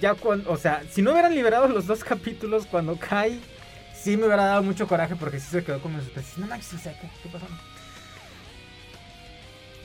[0.00, 3.38] ya cuando, o sea, si no hubieran liberado los dos capítulos cuando cae,
[3.94, 6.40] sí me hubiera dado mucho coraje porque sí se quedó como en suspense.
[6.40, 7.46] No manches, o sea, ¿qué, qué pasó?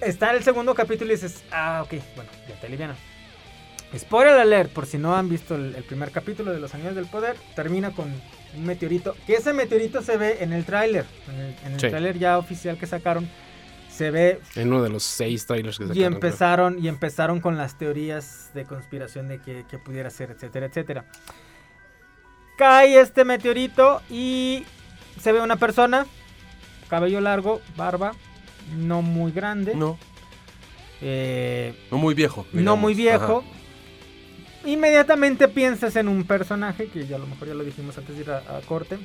[0.01, 2.95] Está el segundo capítulo y dices, ah, ok, bueno, ya te alivianan.
[3.97, 7.07] Spoiler alert, por si no han visto el, el primer capítulo de Los Años del
[7.07, 8.14] Poder, termina con
[8.55, 11.89] un meteorito, que ese meteorito se ve en el tráiler, en el, en el Sí.
[11.89, 13.28] tráiler ya oficial que sacaron,
[14.00, 16.04] se ve En uno de los seis trailers que y sacaron.
[16.06, 16.14] creo.
[16.16, 21.06] empezaron, y empezaron con las teorías de conspiración de que, que pudiera ser, etcétera, etcétera.
[22.58, 24.64] Cae este meteorito y
[25.20, 26.06] se ve una persona,
[26.89, 28.14] cabello largo, barba,
[28.78, 29.76] no muy grande.
[29.76, 29.97] No.
[31.02, 32.45] Eh, No muy viejo.
[32.54, 33.43] no muy viejo.
[33.45, 34.70] Ajá.
[34.70, 38.22] Inmediatamente piensas en un personaje, que ya a lo mejor ya lo dijimos antes de
[38.24, 38.97] ir a, a corte.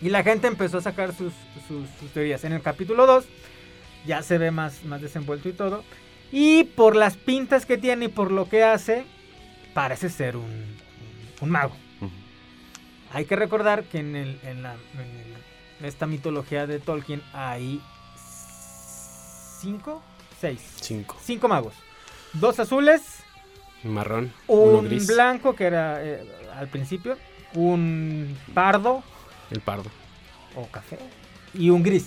[0.00, 1.32] Y la gente empezó a sacar sus,
[1.68, 2.42] sus- sus teorías.
[2.44, 3.24] En el capítulo 2
[4.06, 5.84] ya se ve más, más desenvuelto y todo.
[6.30, 9.04] Y por las pintas que tiene y por lo que hace,
[9.74, 10.76] parece ser un, un-
[11.40, 11.76] un mago.
[13.14, 15.00] Hay que recordar que en, el, en, la, en
[15.80, 17.80] el- esta mitología de Tolkien hay
[19.60, 20.02] cinco,
[20.40, 21.16] seis, Cinco.
[21.22, 21.74] cinco magos.
[22.32, 23.02] Dos azules,
[23.84, 24.32] Marrón.
[24.46, 25.06] uno un gris.
[25.06, 26.24] blanco que era eh,
[26.56, 27.18] al principio,
[27.54, 29.02] un pardo
[29.50, 29.90] El pardo.
[30.56, 30.98] o café
[31.54, 32.06] y un gris.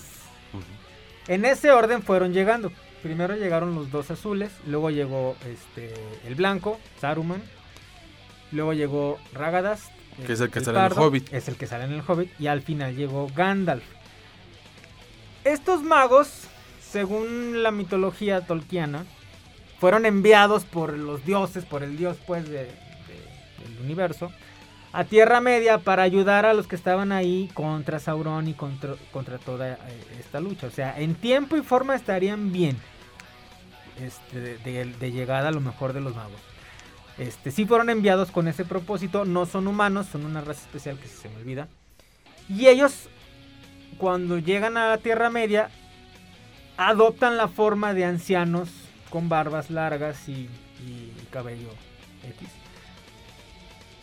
[1.28, 2.72] En ese orden fueron llegando.
[3.02, 5.92] Primero llegaron los dos azules, luego llegó este
[6.26, 7.42] el blanco, Saruman,
[8.52, 9.90] luego llegó Ragadas,
[10.26, 11.32] Que es el que sale en el Hobbit.
[11.32, 13.84] es el que sale en el Hobbit y al final llegó Gandalf.
[15.44, 16.48] Estos magos,
[16.80, 19.04] según la mitología tolkiana,
[19.78, 24.32] fueron enviados por los dioses, por el dios pues de- de- del universo,
[24.96, 29.36] a Tierra Media para ayudar a los que estaban ahí contra Sauron y contra, contra
[29.36, 29.78] toda eh,
[30.18, 30.68] esta lucha.
[30.68, 32.78] O sea, en tiempo y forma estarían bien
[34.00, 36.40] este, de, llegada a lo mejor de los magos.
[37.18, 41.08] Este, sí fueron enviados con ese propósito, no son humanos, son una raza especial que
[41.08, 41.68] se me olvida.
[42.48, 43.10] Y ellos,
[43.98, 45.68] cuando llegan a la Tierra Media,
[46.78, 48.70] adoptan la forma de ancianos
[49.10, 50.48] con barbas largas y,
[50.80, 51.68] y cabello
[52.38, 52.65] X.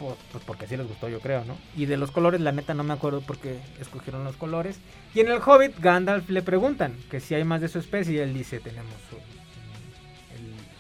[0.04, 1.58] Por- pues porque así les gustó, yo creo, ¿no?
[1.78, 4.78] Y de los colores, la neta no me acuerdo por qué escogieron los colores.
[5.16, 8.18] Y en el Hobbit, Gandalf le preguntan que si hay más de su especie y
[8.20, 8.92] él dice, tenemos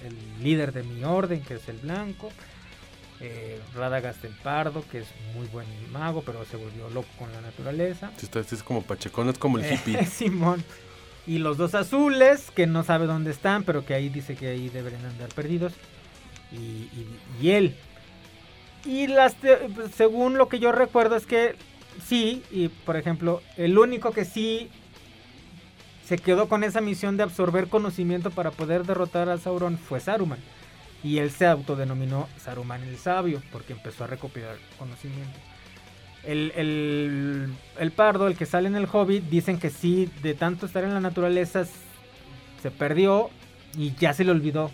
[0.02, 2.32] el, el líder de mi orden, que es el blanco.
[3.22, 7.40] eh, Radagast el pardo, que es muy buen mago, pero se volvió loco con la
[7.40, 8.12] naturaleza.
[8.18, 10.00] Si está- es como pachecón, es como el hippie.
[10.02, 10.62] Eh, Simón.
[11.26, 14.68] Y los dos azules, que no sabe dónde están, pero que ahí dice que ahí
[14.68, 15.72] deberían andar perdidos.
[16.52, 17.08] Y, y-
[17.42, 17.76] y él.
[18.86, 19.60] Y las te-
[19.96, 21.56] según lo que yo recuerdo es que
[22.06, 24.70] sí, y por ejemplo, el único que sí
[26.06, 30.40] se quedó con esa misión de absorber conocimiento para poder derrotar a Sauron fue Saruman.
[31.04, 35.38] Y él se autodenominó Saruman el Sabio, porque empezó a recopilar conocimiento.
[36.26, 40.66] El, el- el pardo, el que sale en el Hobbit, dicen que sí, de tanto
[40.66, 41.66] estar en la naturaleza,
[42.62, 43.30] se perdió
[43.78, 44.72] y ya se le olvidó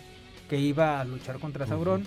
[0.48, 2.04] que iba a luchar contra Sauron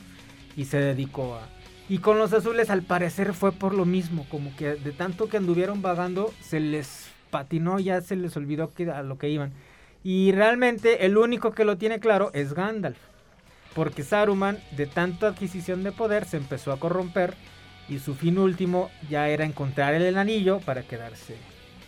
[0.55, 1.47] y se dedicó a...
[1.93, 5.37] Y con los azules al parecer fue por lo mismo, como que de tanto que
[5.37, 9.53] anduvieron vagando, se les patinó, ya se les olvidó que, a lo que iban.
[10.03, 12.97] Y realmente el único que lo tiene claro es Gandalf.
[13.75, 17.35] Porque Saruman, de tanta adquisición de poder, se empezó a corromper
[17.87, 21.37] y su fin último ya era encontrar el anillo para quedarse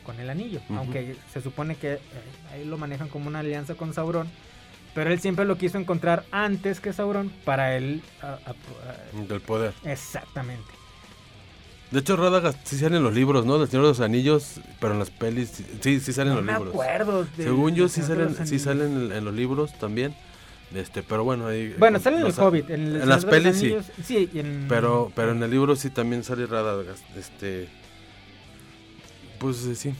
[0.06, 0.62] con el anillo.
[0.70, 1.99] Aunque se supone que eh,
[2.53, 4.30] ahí lo manejan como una alianza con Sauron.
[4.95, 8.01] Pero él siempre lo quiso encontrar antes que Sauron para él...
[8.21, 9.73] a- a- a- Del poder.
[9.83, 10.63] exactamente.
[11.91, 13.59] De hecho, Radagast sí sale en los libros, ¿no?
[13.59, 15.49] Del Señor de los Anillos, pero en las pelis
[15.81, 16.69] sí- sí, salen No los me libros.
[16.73, 20.15] acuerdo Según yo, sí salen, sí salen en, en los libros también.
[20.73, 21.75] Este, pero bueno, ahí.
[21.77, 23.75] Bueno, sale en el Hobbit, en el en las pelis sí.
[24.03, 27.03] Sí, en- Pero, pero en el libro sí también sale Radagast.
[27.15, 27.69] Este.
[29.39, 29.93] Pues sí.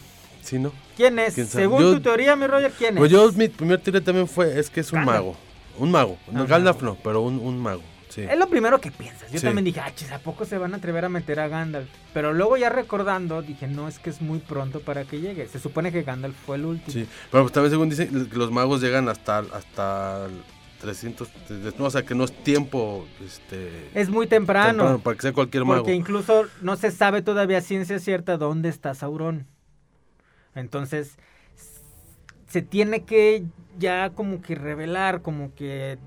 [0.46, 0.72] Sí, ¿no?
[0.96, 1.34] ¿Quién es?
[1.34, 1.48] ¿Quién?
[1.48, 3.18] Según Yo- tu teoría, mi Roger, ¿quién Pues es?
[3.18, 5.18] yo, mi primer teoría también fue, es que es un Gandalf.
[5.18, 5.38] mago.
[5.80, 6.18] Un mago.
[6.32, 6.46] No.
[6.46, 7.82] Gandalf no, pero un, un mago.
[8.10, 8.22] Sí.
[8.22, 9.30] Es lo primero que piensas.
[9.32, 9.46] Yo Sí.
[9.46, 11.90] también dije, ah, chis, ¿a poco se van a atrever a meter a Gandalf?
[12.14, 15.48] Pero luego ya recordando, dije, no, es que es muy pronto para que llegue.
[15.48, 16.94] Se supone que Gandalf fue el último.
[16.94, 20.42] Sí, pero pues también según dicen, que los magos llegan hasta, hasta el
[20.80, 21.28] 300,
[21.78, 23.90] no, o sea que no es tiempo, este...
[23.94, 24.68] Es muy temprano.
[24.78, 25.82] temprano para que sea cualquier mago.
[25.82, 29.46] Porque incluso no se sabe todavía ciencia cierta dónde está Sauron.
[30.56, 31.18] Entonces,
[32.48, 33.44] se tiene que
[33.78, 35.98] ya como que revelar, como que,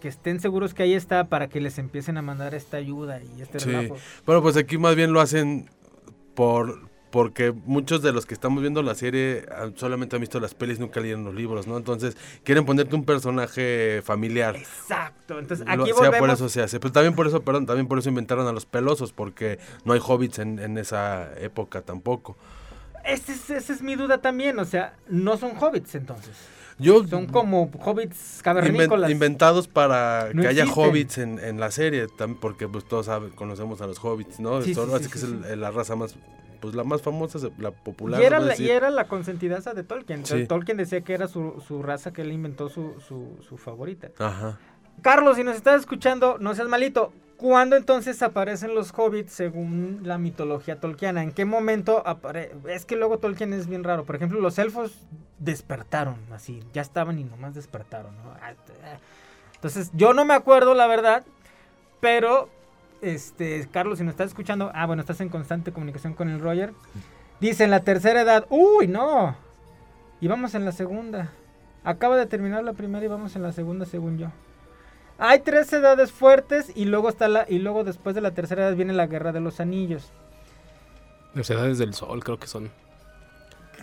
[0.00, 3.42] que estén seguros que ahí está para que les empiecen a mandar esta ayuda y
[3.42, 3.96] este Sí, relajo.
[4.24, 5.68] bueno, pues aquí más bien lo hacen
[6.34, 9.44] por porque muchos de los que estamos viendo la serie
[9.74, 11.76] solamente han visto las pelis, nunca leyeron los libros, ¿no?
[11.76, 14.54] Entonces quieren ponerte un personaje familiar.
[14.54, 15.40] Exacto.
[15.40, 16.38] Entonces, Lo- aquí sea por volvemos.
[16.38, 16.78] eso se hace.
[16.78, 20.00] Pero también por eso, perdón, también por eso inventaron a los pelosos, porque no hay
[20.00, 22.36] hobbits en, en esa época tampoco.
[23.04, 24.58] Ese es- esa es mi duda también.
[24.58, 26.32] O sea, no son hobbits entonces.
[26.78, 29.10] Yo Son como hobbits cavernícolas.
[29.10, 30.84] inventados para No que haya existen.
[30.88, 32.06] hobbits en, en la serie,
[32.40, 34.62] porque pues todos saben, conocemos a los hobbits, ¿no?
[34.62, 36.16] Sí, Son- sí, así sí, que es el- la raza más,
[36.60, 38.18] pues la más famosa, la popular.
[38.22, 40.24] Y era, la, y era la consentidaza de Tolkien.
[40.24, 40.46] Sí.
[40.46, 44.08] Tolkien decía que era su, su raza que él inventó su, su, su favorita.
[44.18, 44.58] Ajá.
[45.02, 47.12] Carlos, si nos estás escuchando, no seas malito.
[47.40, 51.22] ¿Cuándo entonces aparecen los hobbits según la mitología tolkiana?
[51.22, 54.04] ¿En qué momento apare Es que luego Tolkien es bien raro.
[54.04, 54.92] Por ejemplo, los elfos
[55.38, 56.62] despertaron, así.
[56.74, 58.32] Ya estaban y nomás despertaron, ¿no?
[58.42, 58.52] Ah,
[58.84, 58.98] ah.
[59.54, 61.24] Entonces, yo no me acuerdo, la verdad.
[62.00, 62.50] Pero,
[63.00, 64.70] este, Carlos, si nos estás escuchando.
[64.74, 66.74] Ah, bueno, estás en constante comunicación con el Roger.
[67.40, 68.44] Dice, en la tercera edad.
[68.50, 69.34] ¡Uy, no!
[70.20, 71.30] Y vamos en la segunda.
[71.84, 74.28] Acaba de terminar la primera y vamos en la segunda, según yo.
[75.20, 78.74] Hay tres edades fuertes y luego está la y luego después de la tercera edad
[78.74, 80.10] viene la guerra de los anillos.
[81.34, 82.70] Las edades del sol creo que son.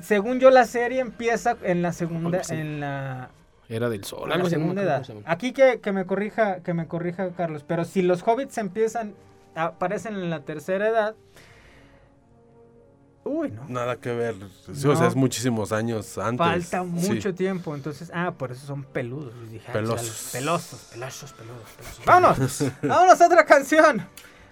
[0.02, 2.56] Según yo la serie empieza en la segunda así.
[2.56, 3.30] en la
[3.70, 4.32] Era del sol.
[4.32, 5.06] en la segunda edad.
[5.26, 9.14] Aquí que, que me corrija que me corrija Carlos, pero si los hobbits empiezan
[9.56, 11.16] aparecen en la tercera edad.
[13.28, 13.64] Uy, no.
[13.68, 14.36] Nada que ver.
[14.74, 16.38] Sí, O sea, es muchísimos años antes.
[16.70, 17.12] Falta Sí.
[17.14, 19.34] mucho tiempo, entonces, ah, por eso son peludos.
[19.52, 20.30] Dije, ah, Pelosos.
[20.32, 22.06] pelosos, pelosos, peludos, pelosos.
[22.06, 24.08] Vámonos, vámonos a otra canción,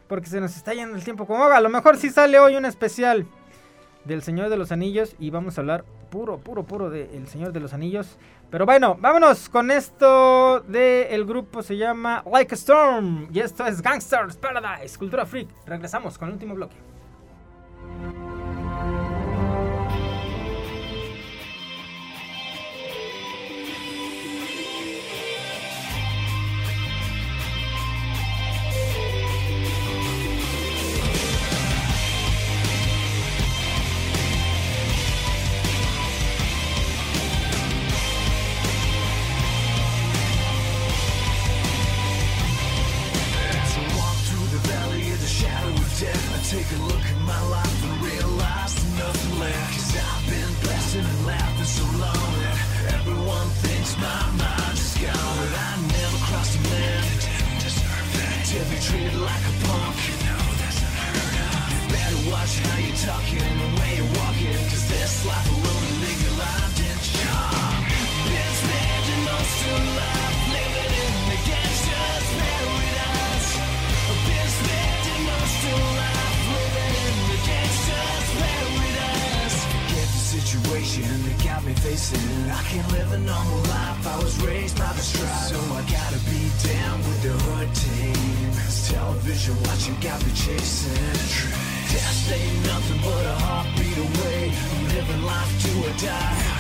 [0.08, 1.58] porque se nos está yendo el tiempo como agua.
[1.58, 3.26] A lo mejor sí sale hoy un especial
[4.04, 7.60] del Señor de los Anillos y vamos a hablar puro, puro, puro del Señor de
[7.60, 8.18] los Anillos.
[8.52, 13.66] Pero bueno, vámonos con esto de el grupo se llama Like a Storm y esto
[13.66, 15.50] es Gangsters Paradise, Cultura Freak.
[15.66, 16.76] Regresamos con el último bloque.
[63.04, 64.56] Talking the way you're.
[64.72, 65.64] Cause this life of
[70.00, 71.40] life living in the
[72.40, 73.48] paradise.
[74.12, 74.18] Of
[76.00, 77.40] life living in the
[78.40, 79.60] paradise.
[79.92, 82.50] The situation that got me facing.
[82.50, 84.08] I can't live a normal life.
[84.08, 88.52] I was raised by the so I gotta be down with the hood team.
[88.88, 91.75] Television watching got me chasing.
[91.96, 94.52] Death ain't nothing but a heartbeat away.
[94.52, 96.55] I'm living life to a die.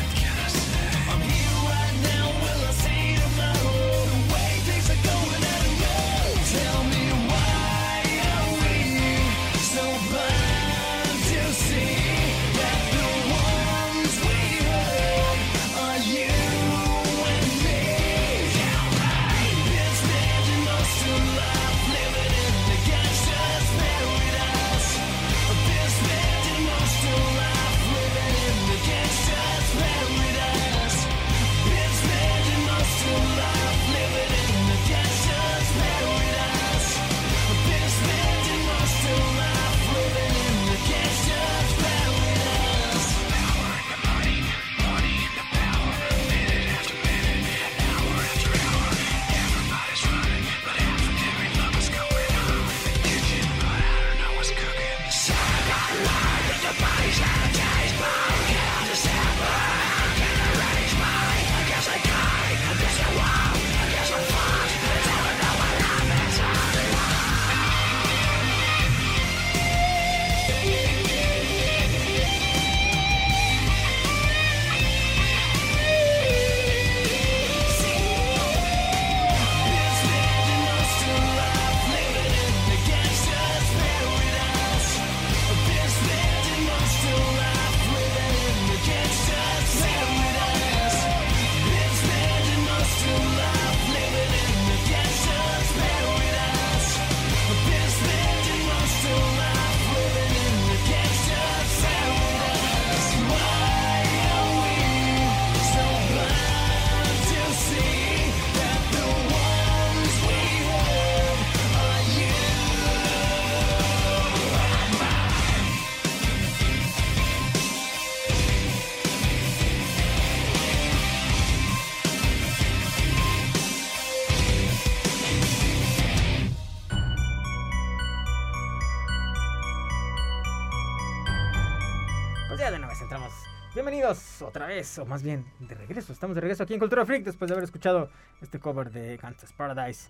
[134.56, 136.14] Otra vez, o más bien de regreso.
[136.14, 138.10] Estamos de regreso aquí en Cultura Freak después de haber escuchado
[138.42, 140.08] este cover de Gangsta's Paradise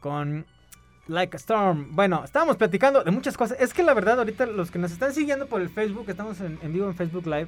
[0.00, 0.44] con
[1.06, 1.94] Like a Storm.
[1.94, 3.56] Bueno, estábamos platicando de muchas cosas.
[3.60, 6.58] Es que la verdad, ahorita los que nos están siguiendo por el Facebook, estamos en,
[6.60, 7.46] en vivo en Facebook Live.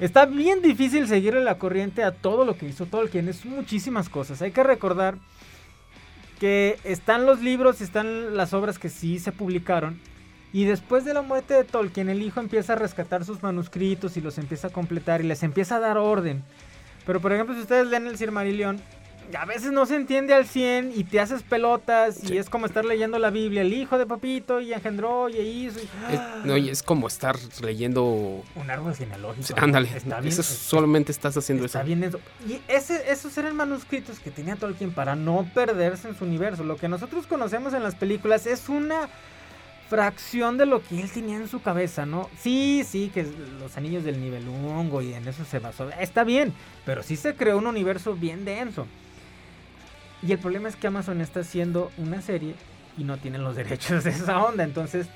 [0.00, 3.28] Está bien difícil seguirle la corriente a todo lo que hizo Tolkien.
[3.28, 4.40] Es muchísimas cosas.
[4.40, 5.16] Hay que recordar
[6.40, 10.00] que están los libros y están las obras que sí se publicaron.
[10.52, 14.20] Y después de la muerte de Tolkien, el hijo empieza a rescatar sus manuscritos y
[14.20, 16.42] los empieza a completar y les empieza a dar orden.
[17.06, 18.80] Pero por ejemplo, si ustedes leen el Silmarillion,
[19.38, 22.84] a veces no se entiende al 100 y te haces pelotas y es como estar
[22.84, 23.62] leyendo la Biblia.
[23.62, 25.80] El hijo de papito y engendró y hizo.
[25.80, 28.04] y- Es, no, y es como estar leyendo.
[28.54, 29.46] Un árbol genealógico.
[29.46, 31.86] Sí, Ándale, Está bien, eso es- solamente estás haciendo Está eso.
[31.86, 32.20] bien eso.
[32.46, 36.62] Y ese, esos eran manuscritos que tenía Tolkien para no perderse en su universo.
[36.62, 39.08] Lo que nosotros conocemos en las películas es una
[39.92, 42.30] fracción de lo que él tenía en su cabeza, ¿no?
[42.38, 43.26] Sí, sí, que
[43.60, 45.90] los anillos del Nibelungo y en eso se basó.
[46.00, 46.54] Está bien,
[46.86, 48.86] pero sí se creó un universo bien denso.
[50.22, 52.54] Y el problema es que Amazon está haciendo una serie
[52.96, 54.64] y no tienen los derechos de esa onda.
[54.64, 55.08] Entonces,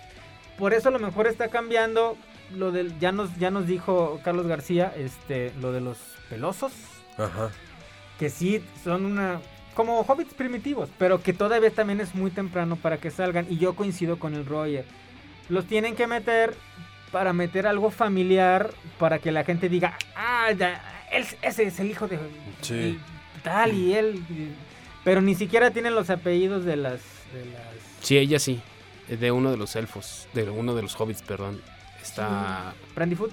[0.58, 2.18] por eso a lo mejor está cambiando
[2.54, 2.98] lo del.
[2.98, 5.96] Ya nos, ya nos dijo Carlos García, este, lo de los
[6.28, 6.74] pelosos.
[7.16, 7.48] Ajá.
[8.18, 9.40] Que sí son una.
[9.76, 13.46] Como hobbits primitivos, pero que todavía también es muy temprano para que salgan.
[13.48, 14.84] Y yo coincido con el Roger.
[15.48, 16.54] Los tienen que meter
[17.12, 21.90] para meter algo familiar para que la gente diga, ah, ya, él, ese es el
[21.90, 22.18] hijo de
[22.62, 22.98] Sí.
[23.36, 24.24] y tal y él.
[24.30, 24.48] y-
[25.04, 27.00] pero ni siquiera tienen los apellidos de las,
[27.32, 27.62] de las
[28.00, 28.60] Sí, ella sí.
[29.08, 30.26] De uno de los elfos.
[30.34, 31.60] De uno de los hobbits, perdón.
[32.02, 32.74] Está.
[32.96, 33.30] Brandyfoot.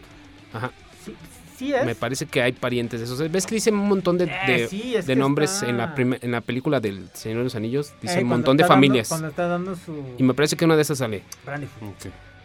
[0.54, 0.72] Ajá.
[1.04, 1.16] Sí,
[1.56, 1.86] sí es.
[1.86, 3.32] Me parece que hay parientes de esos.
[3.32, 6.42] ¿Ves que dice un montón de, Eh, de, sí, nombres está- en, la en la
[6.42, 7.94] película del Señor de los Anillos?
[8.02, 9.08] Dice Eh, un montón de dando- familias.
[9.10, 11.24] cuando está dando su Y me parece que una de esas sale.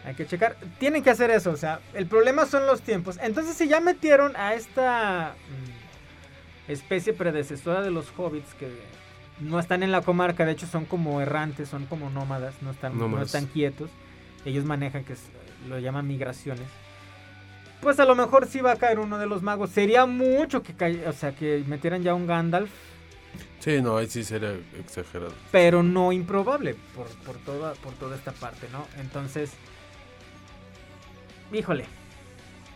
[0.05, 0.57] Hay que checar.
[0.79, 1.51] Tienen que hacer eso.
[1.51, 3.19] O sea, el problema son los tiempos.
[3.23, 5.35] Entonces, si ya metieron a esta
[6.67, 8.69] mm, especie predecesora de los hobbits que
[9.41, 12.99] no están en la comarca, de hecho son como errantes, son como nómadas, no están,
[12.99, 13.91] no están quietos.
[14.45, 15.29] Ellos manejan, que es-
[15.69, 16.67] lo llaman migraciones.
[17.81, 19.71] Pues a lo mejor sí va a caer uno de los magos.
[19.71, 22.71] Sería mucho que cay- o sea, que metieran ya un Gandalf,
[23.61, 25.33] Sí, no, ahí sí sería exagerado.
[25.51, 28.87] pero no improbable por, por, toda, por toda esta parte, ¿no?
[29.01, 29.51] Entonces,
[31.53, 31.85] híjole,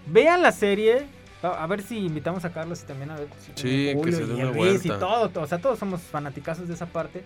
[0.06, 1.06] vean la serie,
[1.42, 4.24] a, ver si invitamos a Carlos y también a ver si Sí, que se y
[4.24, 4.98] una y vuelta.
[4.98, 7.22] todo, o sea, todos somos fanaticazos de esa parte.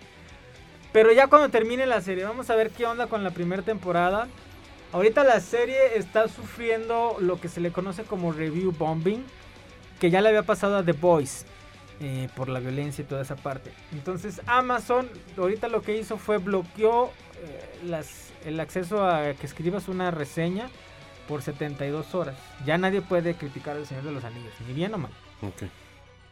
[0.93, 4.27] Pero ya cuando termine la serie, vamos a ver qué onda con la primera temporada.
[4.93, 9.23] Ahorita la serie está sufriendo lo que se le conoce como review bombing,
[9.99, 11.45] que ya le había pasado a The Boys
[11.99, 13.71] eh, por la violencia y toda esa parte.
[13.91, 17.11] Entonces Amazon ahorita lo que hizo fue bloqueó
[17.43, 20.69] eh, las, el acceso a que escribas una reseña
[21.27, 22.37] por 72 horas.
[22.65, 25.11] Ya nadie puede criticar al Señor de los Anillos, ni bien o mal.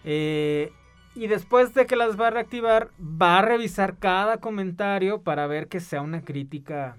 [0.03, 0.71] Eh,
[1.15, 5.67] y después de que las va a reactivar, va a revisar cada comentario para ver
[5.67, 6.97] que sea una crítica,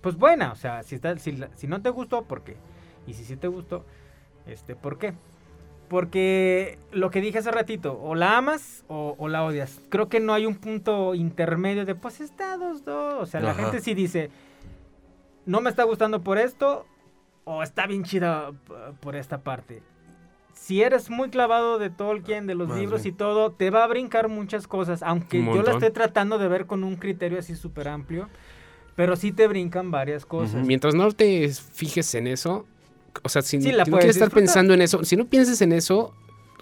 [0.00, 0.52] pues buena.
[0.52, 2.56] O sea, si, está, si, si no te gustó, ¿por qué?
[3.06, 3.84] Y si sí te gustó,
[4.46, 5.14] este, ¿por qué?
[5.88, 9.80] Porque lo que dije hace ratito, o la amas o, o la odias.
[9.88, 13.14] Creo que no hay un punto intermedio de, pues está dos, dos.
[13.20, 14.30] O sea, la gente sí dice,
[15.44, 16.86] no me está gustando por esto,
[17.44, 18.50] o está bien chida
[19.00, 19.82] por esta parte.
[20.52, 23.14] Si eres muy clavado de Tolkien, de los Más libros bien.
[23.14, 26.48] y todo, te va a brincar muchas cosas, aunque Un yo la estoy tratando de
[26.48, 28.28] ver con un criterio así súper amplio,
[28.96, 30.64] pero sí te brincan varias cosas.
[30.66, 32.66] Mientras no te fijes en eso,
[33.22, 34.42] o sea, si, Sí, la si no puedes quieres estar disfrutar.
[34.44, 36.12] pensando en eso, si no piensas en eso,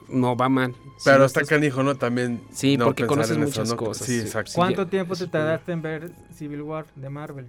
[0.09, 0.74] no va mal.
[1.05, 1.95] Pero no está estás- canijo, ¿no?
[1.95, 2.41] También.
[2.53, 3.76] Sí, no porque conoces eso, muchas ¿no?
[3.76, 4.53] cosas, Sí, exacto.
[4.55, 7.47] ¿Cuánto tiempo te tardaste en ver Civil War de Marvel?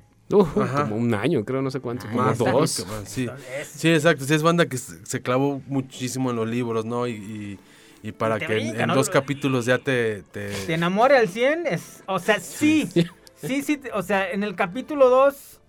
[0.60, 0.84] Ajá.
[0.84, 2.84] como un año, creo, no sé cuánto, como Más, dos.
[3.06, 3.30] Sí.
[3.64, 4.26] sí, exacto.
[4.26, 7.06] Sí, es banda que se clavó muchísimo en los libros, ¿no?
[7.08, 7.60] Y, y,
[8.02, 8.96] y para que en, brinca, en ¿no?
[8.96, 10.24] dos capítulos ya te...
[10.32, 10.50] te...
[10.50, 13.06] te enamore al 100 es, o sea, sí, sí,
[13.36, 15.60] sí, te- o sea, en el capítulo 2,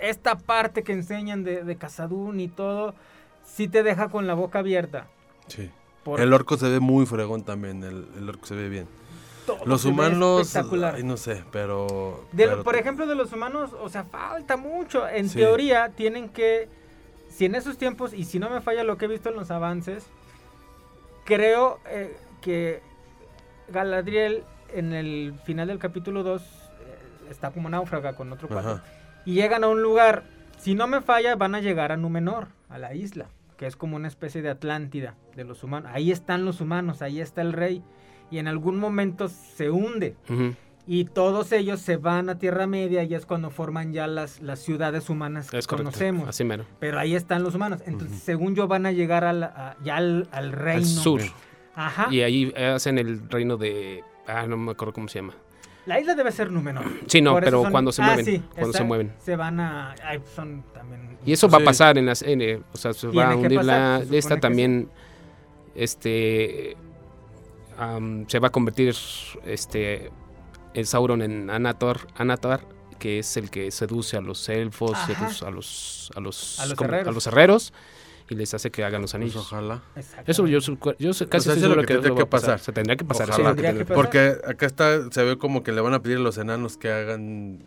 [0.00, 2.94] esta parte que enseñan de, de Casadún y todo,
[3.44, 5.06] sí te deja con la boca abierta.
[5.48, 5.70] Sí.
[6.04, 8.86] Por- El orco se ve muy fregón también, el, el orco se ve bien.
[9.46, 10.94] Todo Los humanos, espectacular.
[10.96, 12.24] ay, no sé, pero...
[12.32, 15.06] De- pero- por ejemplo, de los humanos, o sea, falta mucho.
[15.08, 15.38] En Sí.
[15.38, 16.68] teoría, tienen que,
[17.28, 19.50] si en esos tiempos, y si no me falla lo que he visto en los
[19.50, 20.04] avances,
[21.24, 22.80] creo eh, que
[23.68, 24.44] Galadriel
[24.74, 26.42] en el final del capítulo 2
[27.30, 28.80] está como náufraga con otro cuate.
[29.24, 30.24] Y llegan a un lugar,
[30.58, 33.26] si no me falla, van a llegar a Númenor, a la isla,
[33.56, 35.90] que es como una especie de Atlántida de los humanos.
[35.94, 37.82] Ahí están los humanos, ahí está el rey.
[38.30, 40.16] Y en algún momento se hunde.
[40.28, 40.54] Ujú.
[40.86, 44.58] Y todos ellos se van a Tierra Media y es cuando forman ya las, las
[44.60, 45.76] ciudades humanas que correcto.
[45.76, 46.28] conocemos.
[46.28, 46.64] Así mero.
[46.78, 47.82] Pero ahí están los humanos.
[47.86, 50.78] Entonces, según yo, van a llegar al, a- ya al, al reino.
[50.80, 51.20] Al sur.
[51.74, 52.08] Ajá.
[52.10, 54.02] Y ahí hacen el reino de.
[54.26, 55.34] Ah, no me acuerdo cómo se llama.
[55.86, 56.84] La isla debe ser Númenor.
[57.06, 59.12] Sí, no, pero cuando se ah, mueven, sí, cuando se mueven.
[59.24, 59.94] Se van a.
[60.04, 61.18] ay, son también.
[61.24, 62.22] Y eso va a pasar en las.
[62.22, 64.06] en, eh, o sea, se va ¿Tiene a hundir pasar?
[64.06, 64.16] la.
[64.16, 64.88] Esta también.
[65.74, 66.76] Este.
[68.26, 68.94] se va a convertir.
[69.44, 70.10] Este.
[70.74, 72.06] El Sauron en Anator.
[72.16, 72.60] Anatar.
[72.98, 76.10] Que es el que seduce a los elfos, seduce a los.
[76.14, 76.66] A los, A
[77.12, 77.72] los herreros,
[78.30, 79.36] Y les hace que hagan los anillos.
[79.36, 79.82] ojalá.
[80.26, 82.50] Eso yo, yo sé- casi Pues estoy es lo que que, tendría que pasar.
[82.52, 82.58] pasar.
[82.60, 83.28] Se tendría que pasar.
[83.28, 83.50] Ojalá.
[83.50, 83.96] sí, tendría que pasar.
[83.96, 86.90] Porque acá está, se ve como que le van a pedir a los enanos que
[86.92, 87.58] hagan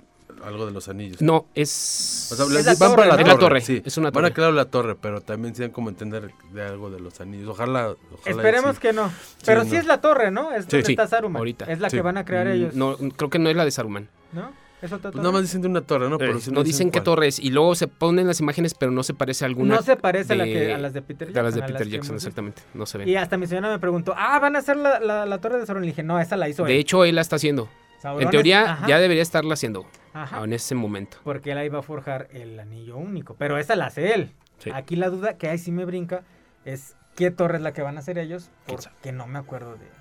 [0.44, 1.22] algo de los anillos.
[1.22, 2.30] No, es.
[2.32, 3.18] O sea, Es les- la van torre, para la ¿no?
[3.18, 3.22] torre.
[3.22, 3.82] Es la torre, sí.
[3.86, 6.64] es una Van a crear la torre, pero también se dan como a entender de
[6.64, 7.50] algo de los anillos.
[7.50, 7.90] Ojalá.
[8.14, 8.82] ojalá Esperemos sí.
[8.82, 9.12] que no.
[9.46, 9.80] Pero sí, no.
[9.80, 10.52] es la torre, ¿no?
[10.54, 11.38] Es donde sí, está Saruman.
[11.40, 11.66] ahorita.
[11.66, 11.98] Es la Sí.
[11.98, 12.74] que van a crear Mm, ellos.
[12.74, 14.08] No, creo que no es la de Saruman.
[14.32, 14.52] ¿No?
[14.84, 16.18] ¿Es otra Pues nada más dicen de una torre, ¿no?
[16.18, 17.40] Pero Eh, no dicen qué torre es.
[17.40, 19.76] Y luego se ponen las imágenes, pero no se parece a alguna.
[19.76, 21.68] No se parece a la que- a las de Peter A las de Jackson, a
[21.68, 22.62] las Peter que Jackson, exactamente.
[22.74, 23.08] No se ven.
[23.10, 25.66] Y hasta mi señora me preguntó, ah, van a hacer la, la, la torre de
[25.66, 25.84] Sauron.
[25.84, 26.80] Le dije, no, esa la hizo De él.
[26.82, 27.70] hecho, él la está haciendo.
[28.20, 28.88] En teoría, ajá.
[28.88, 29.86] ya debería estarla haciendo.
[30.14, 30.44] Ajá.
[30.44, 31.18] En ese momento.
[31.24, 33.36] Porque él ahí va a forjar el anillo único.
[33.40, 34.32] Pero esa la hace él.
[34.58, 34.70] Sí.
[34.74, 36.24] Aquí la duda que ahí sí me brinca
[36.66, 38.50] es qué torre es la que van a hacer ellos.
[38.68, 39.92] Porque no me acuerdo de, de.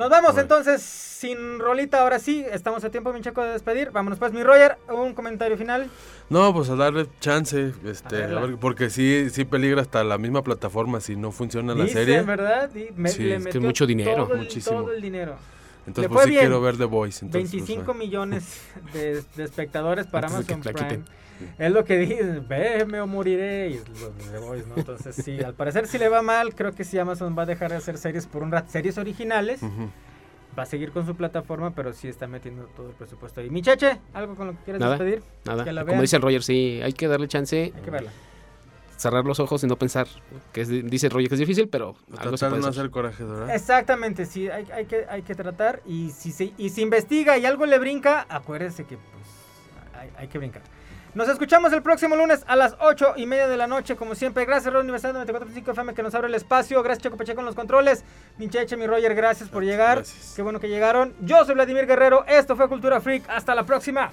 [0.00, 0.40] Nos vamos Bueno.
[0.40, 2.00] entonces sin rolita.
[2.00, 3.90] Ahora sí, estamos a tiempo, mi checo, de despedir.
[3.90, 4.78] Vámonos pues, mi Roger.
[4.88, 5.90] Un comentario final.
[6.30, 10.42] No, pues a darle chance, este, A ver, porque sí, sí peligra hasta la misma
[10.42, 12.22] plataforma si no funciona la serie.
[12.22, 12.74] ¿verdad?
[12.74, 14.24] Y me- Sí, le es que metió mucho dinero.
[14.24, 14.80] todo el- Muchísimo.
[14.80, 15.36] Todo el dinero.
[15.86, 16.42] Entonces, pues sí bien.
[16.44, 17.22] quiero ver The Voice.
[17.26, 17.98] Entonces, pues, 25 bueno.
[18.00, 18.44] millones
[18.94, 20.78] de, de espectadores para de Amazon Prime.
[20.78, 21.04] quiten.
[21.58, 23.70] Es lo que dicen, véeme o moriré.
[23.70, 24.74] Y es lo de The Voice, ¿no?
[24.76, 27.70] Entonces, sí, al parecer si le va mal, creo que sí Amazon va a dejar
[27.70, 29.60] de hacer series por un rato, series originales.
[30.58, 33.50] Va a seguir con su plataforma, pero sí está metiendo todo el presupuesto ahí.
[33.50, 34.96] Mi cheche, ¿algo con lo que quieres Nada.
[34.98, 35.22] despedir?
[35.44, 35.62] Nada.
[35.64, 37.72] Que la Como dice el Roger, sí, hay que darle chance.
[37.74, 38.10] Hay que verla.
[38.96, 40.08] Cerrar los ojos y no pensar.
[40.52, 42.68] que es, dice el Roger que es difícil, pero algo se Tratar de puede no
[42.68, 42.80] hacer.
[42.80, 43.54] hacer coraje, ¿verdad?
[43.54, 45.80] Exactamente, sí, hay, hay que, hay que tratar.
[45.86, 50.28] Y si, se, y si investiga y algo le brinca, acuérdese que pues, hay, hay
[50.28, 50.62] que brincar.
[51.12, 54.44] Nos escuchamos el próximo lunes a las 8 y media de la noche, como siempre.
[54.44, 56.80] Gracias, Radio Universidad 94.5 FM, que nos abre el espacio.
[56.84, 58.04] Gracias, Checo Pacheco, con los controles.
[58.38, 60.04] Mi Cheche, mi Roger, gracias por llegar.
[60.36, 61.12] Qué bueno que llegaron.
[61.20, 62.24] Yo soy Vladimir Guerrero.
[62.28, 63.24] Esto fue Cultura Freak.
[63.28, 64.12] Hasta la próxima.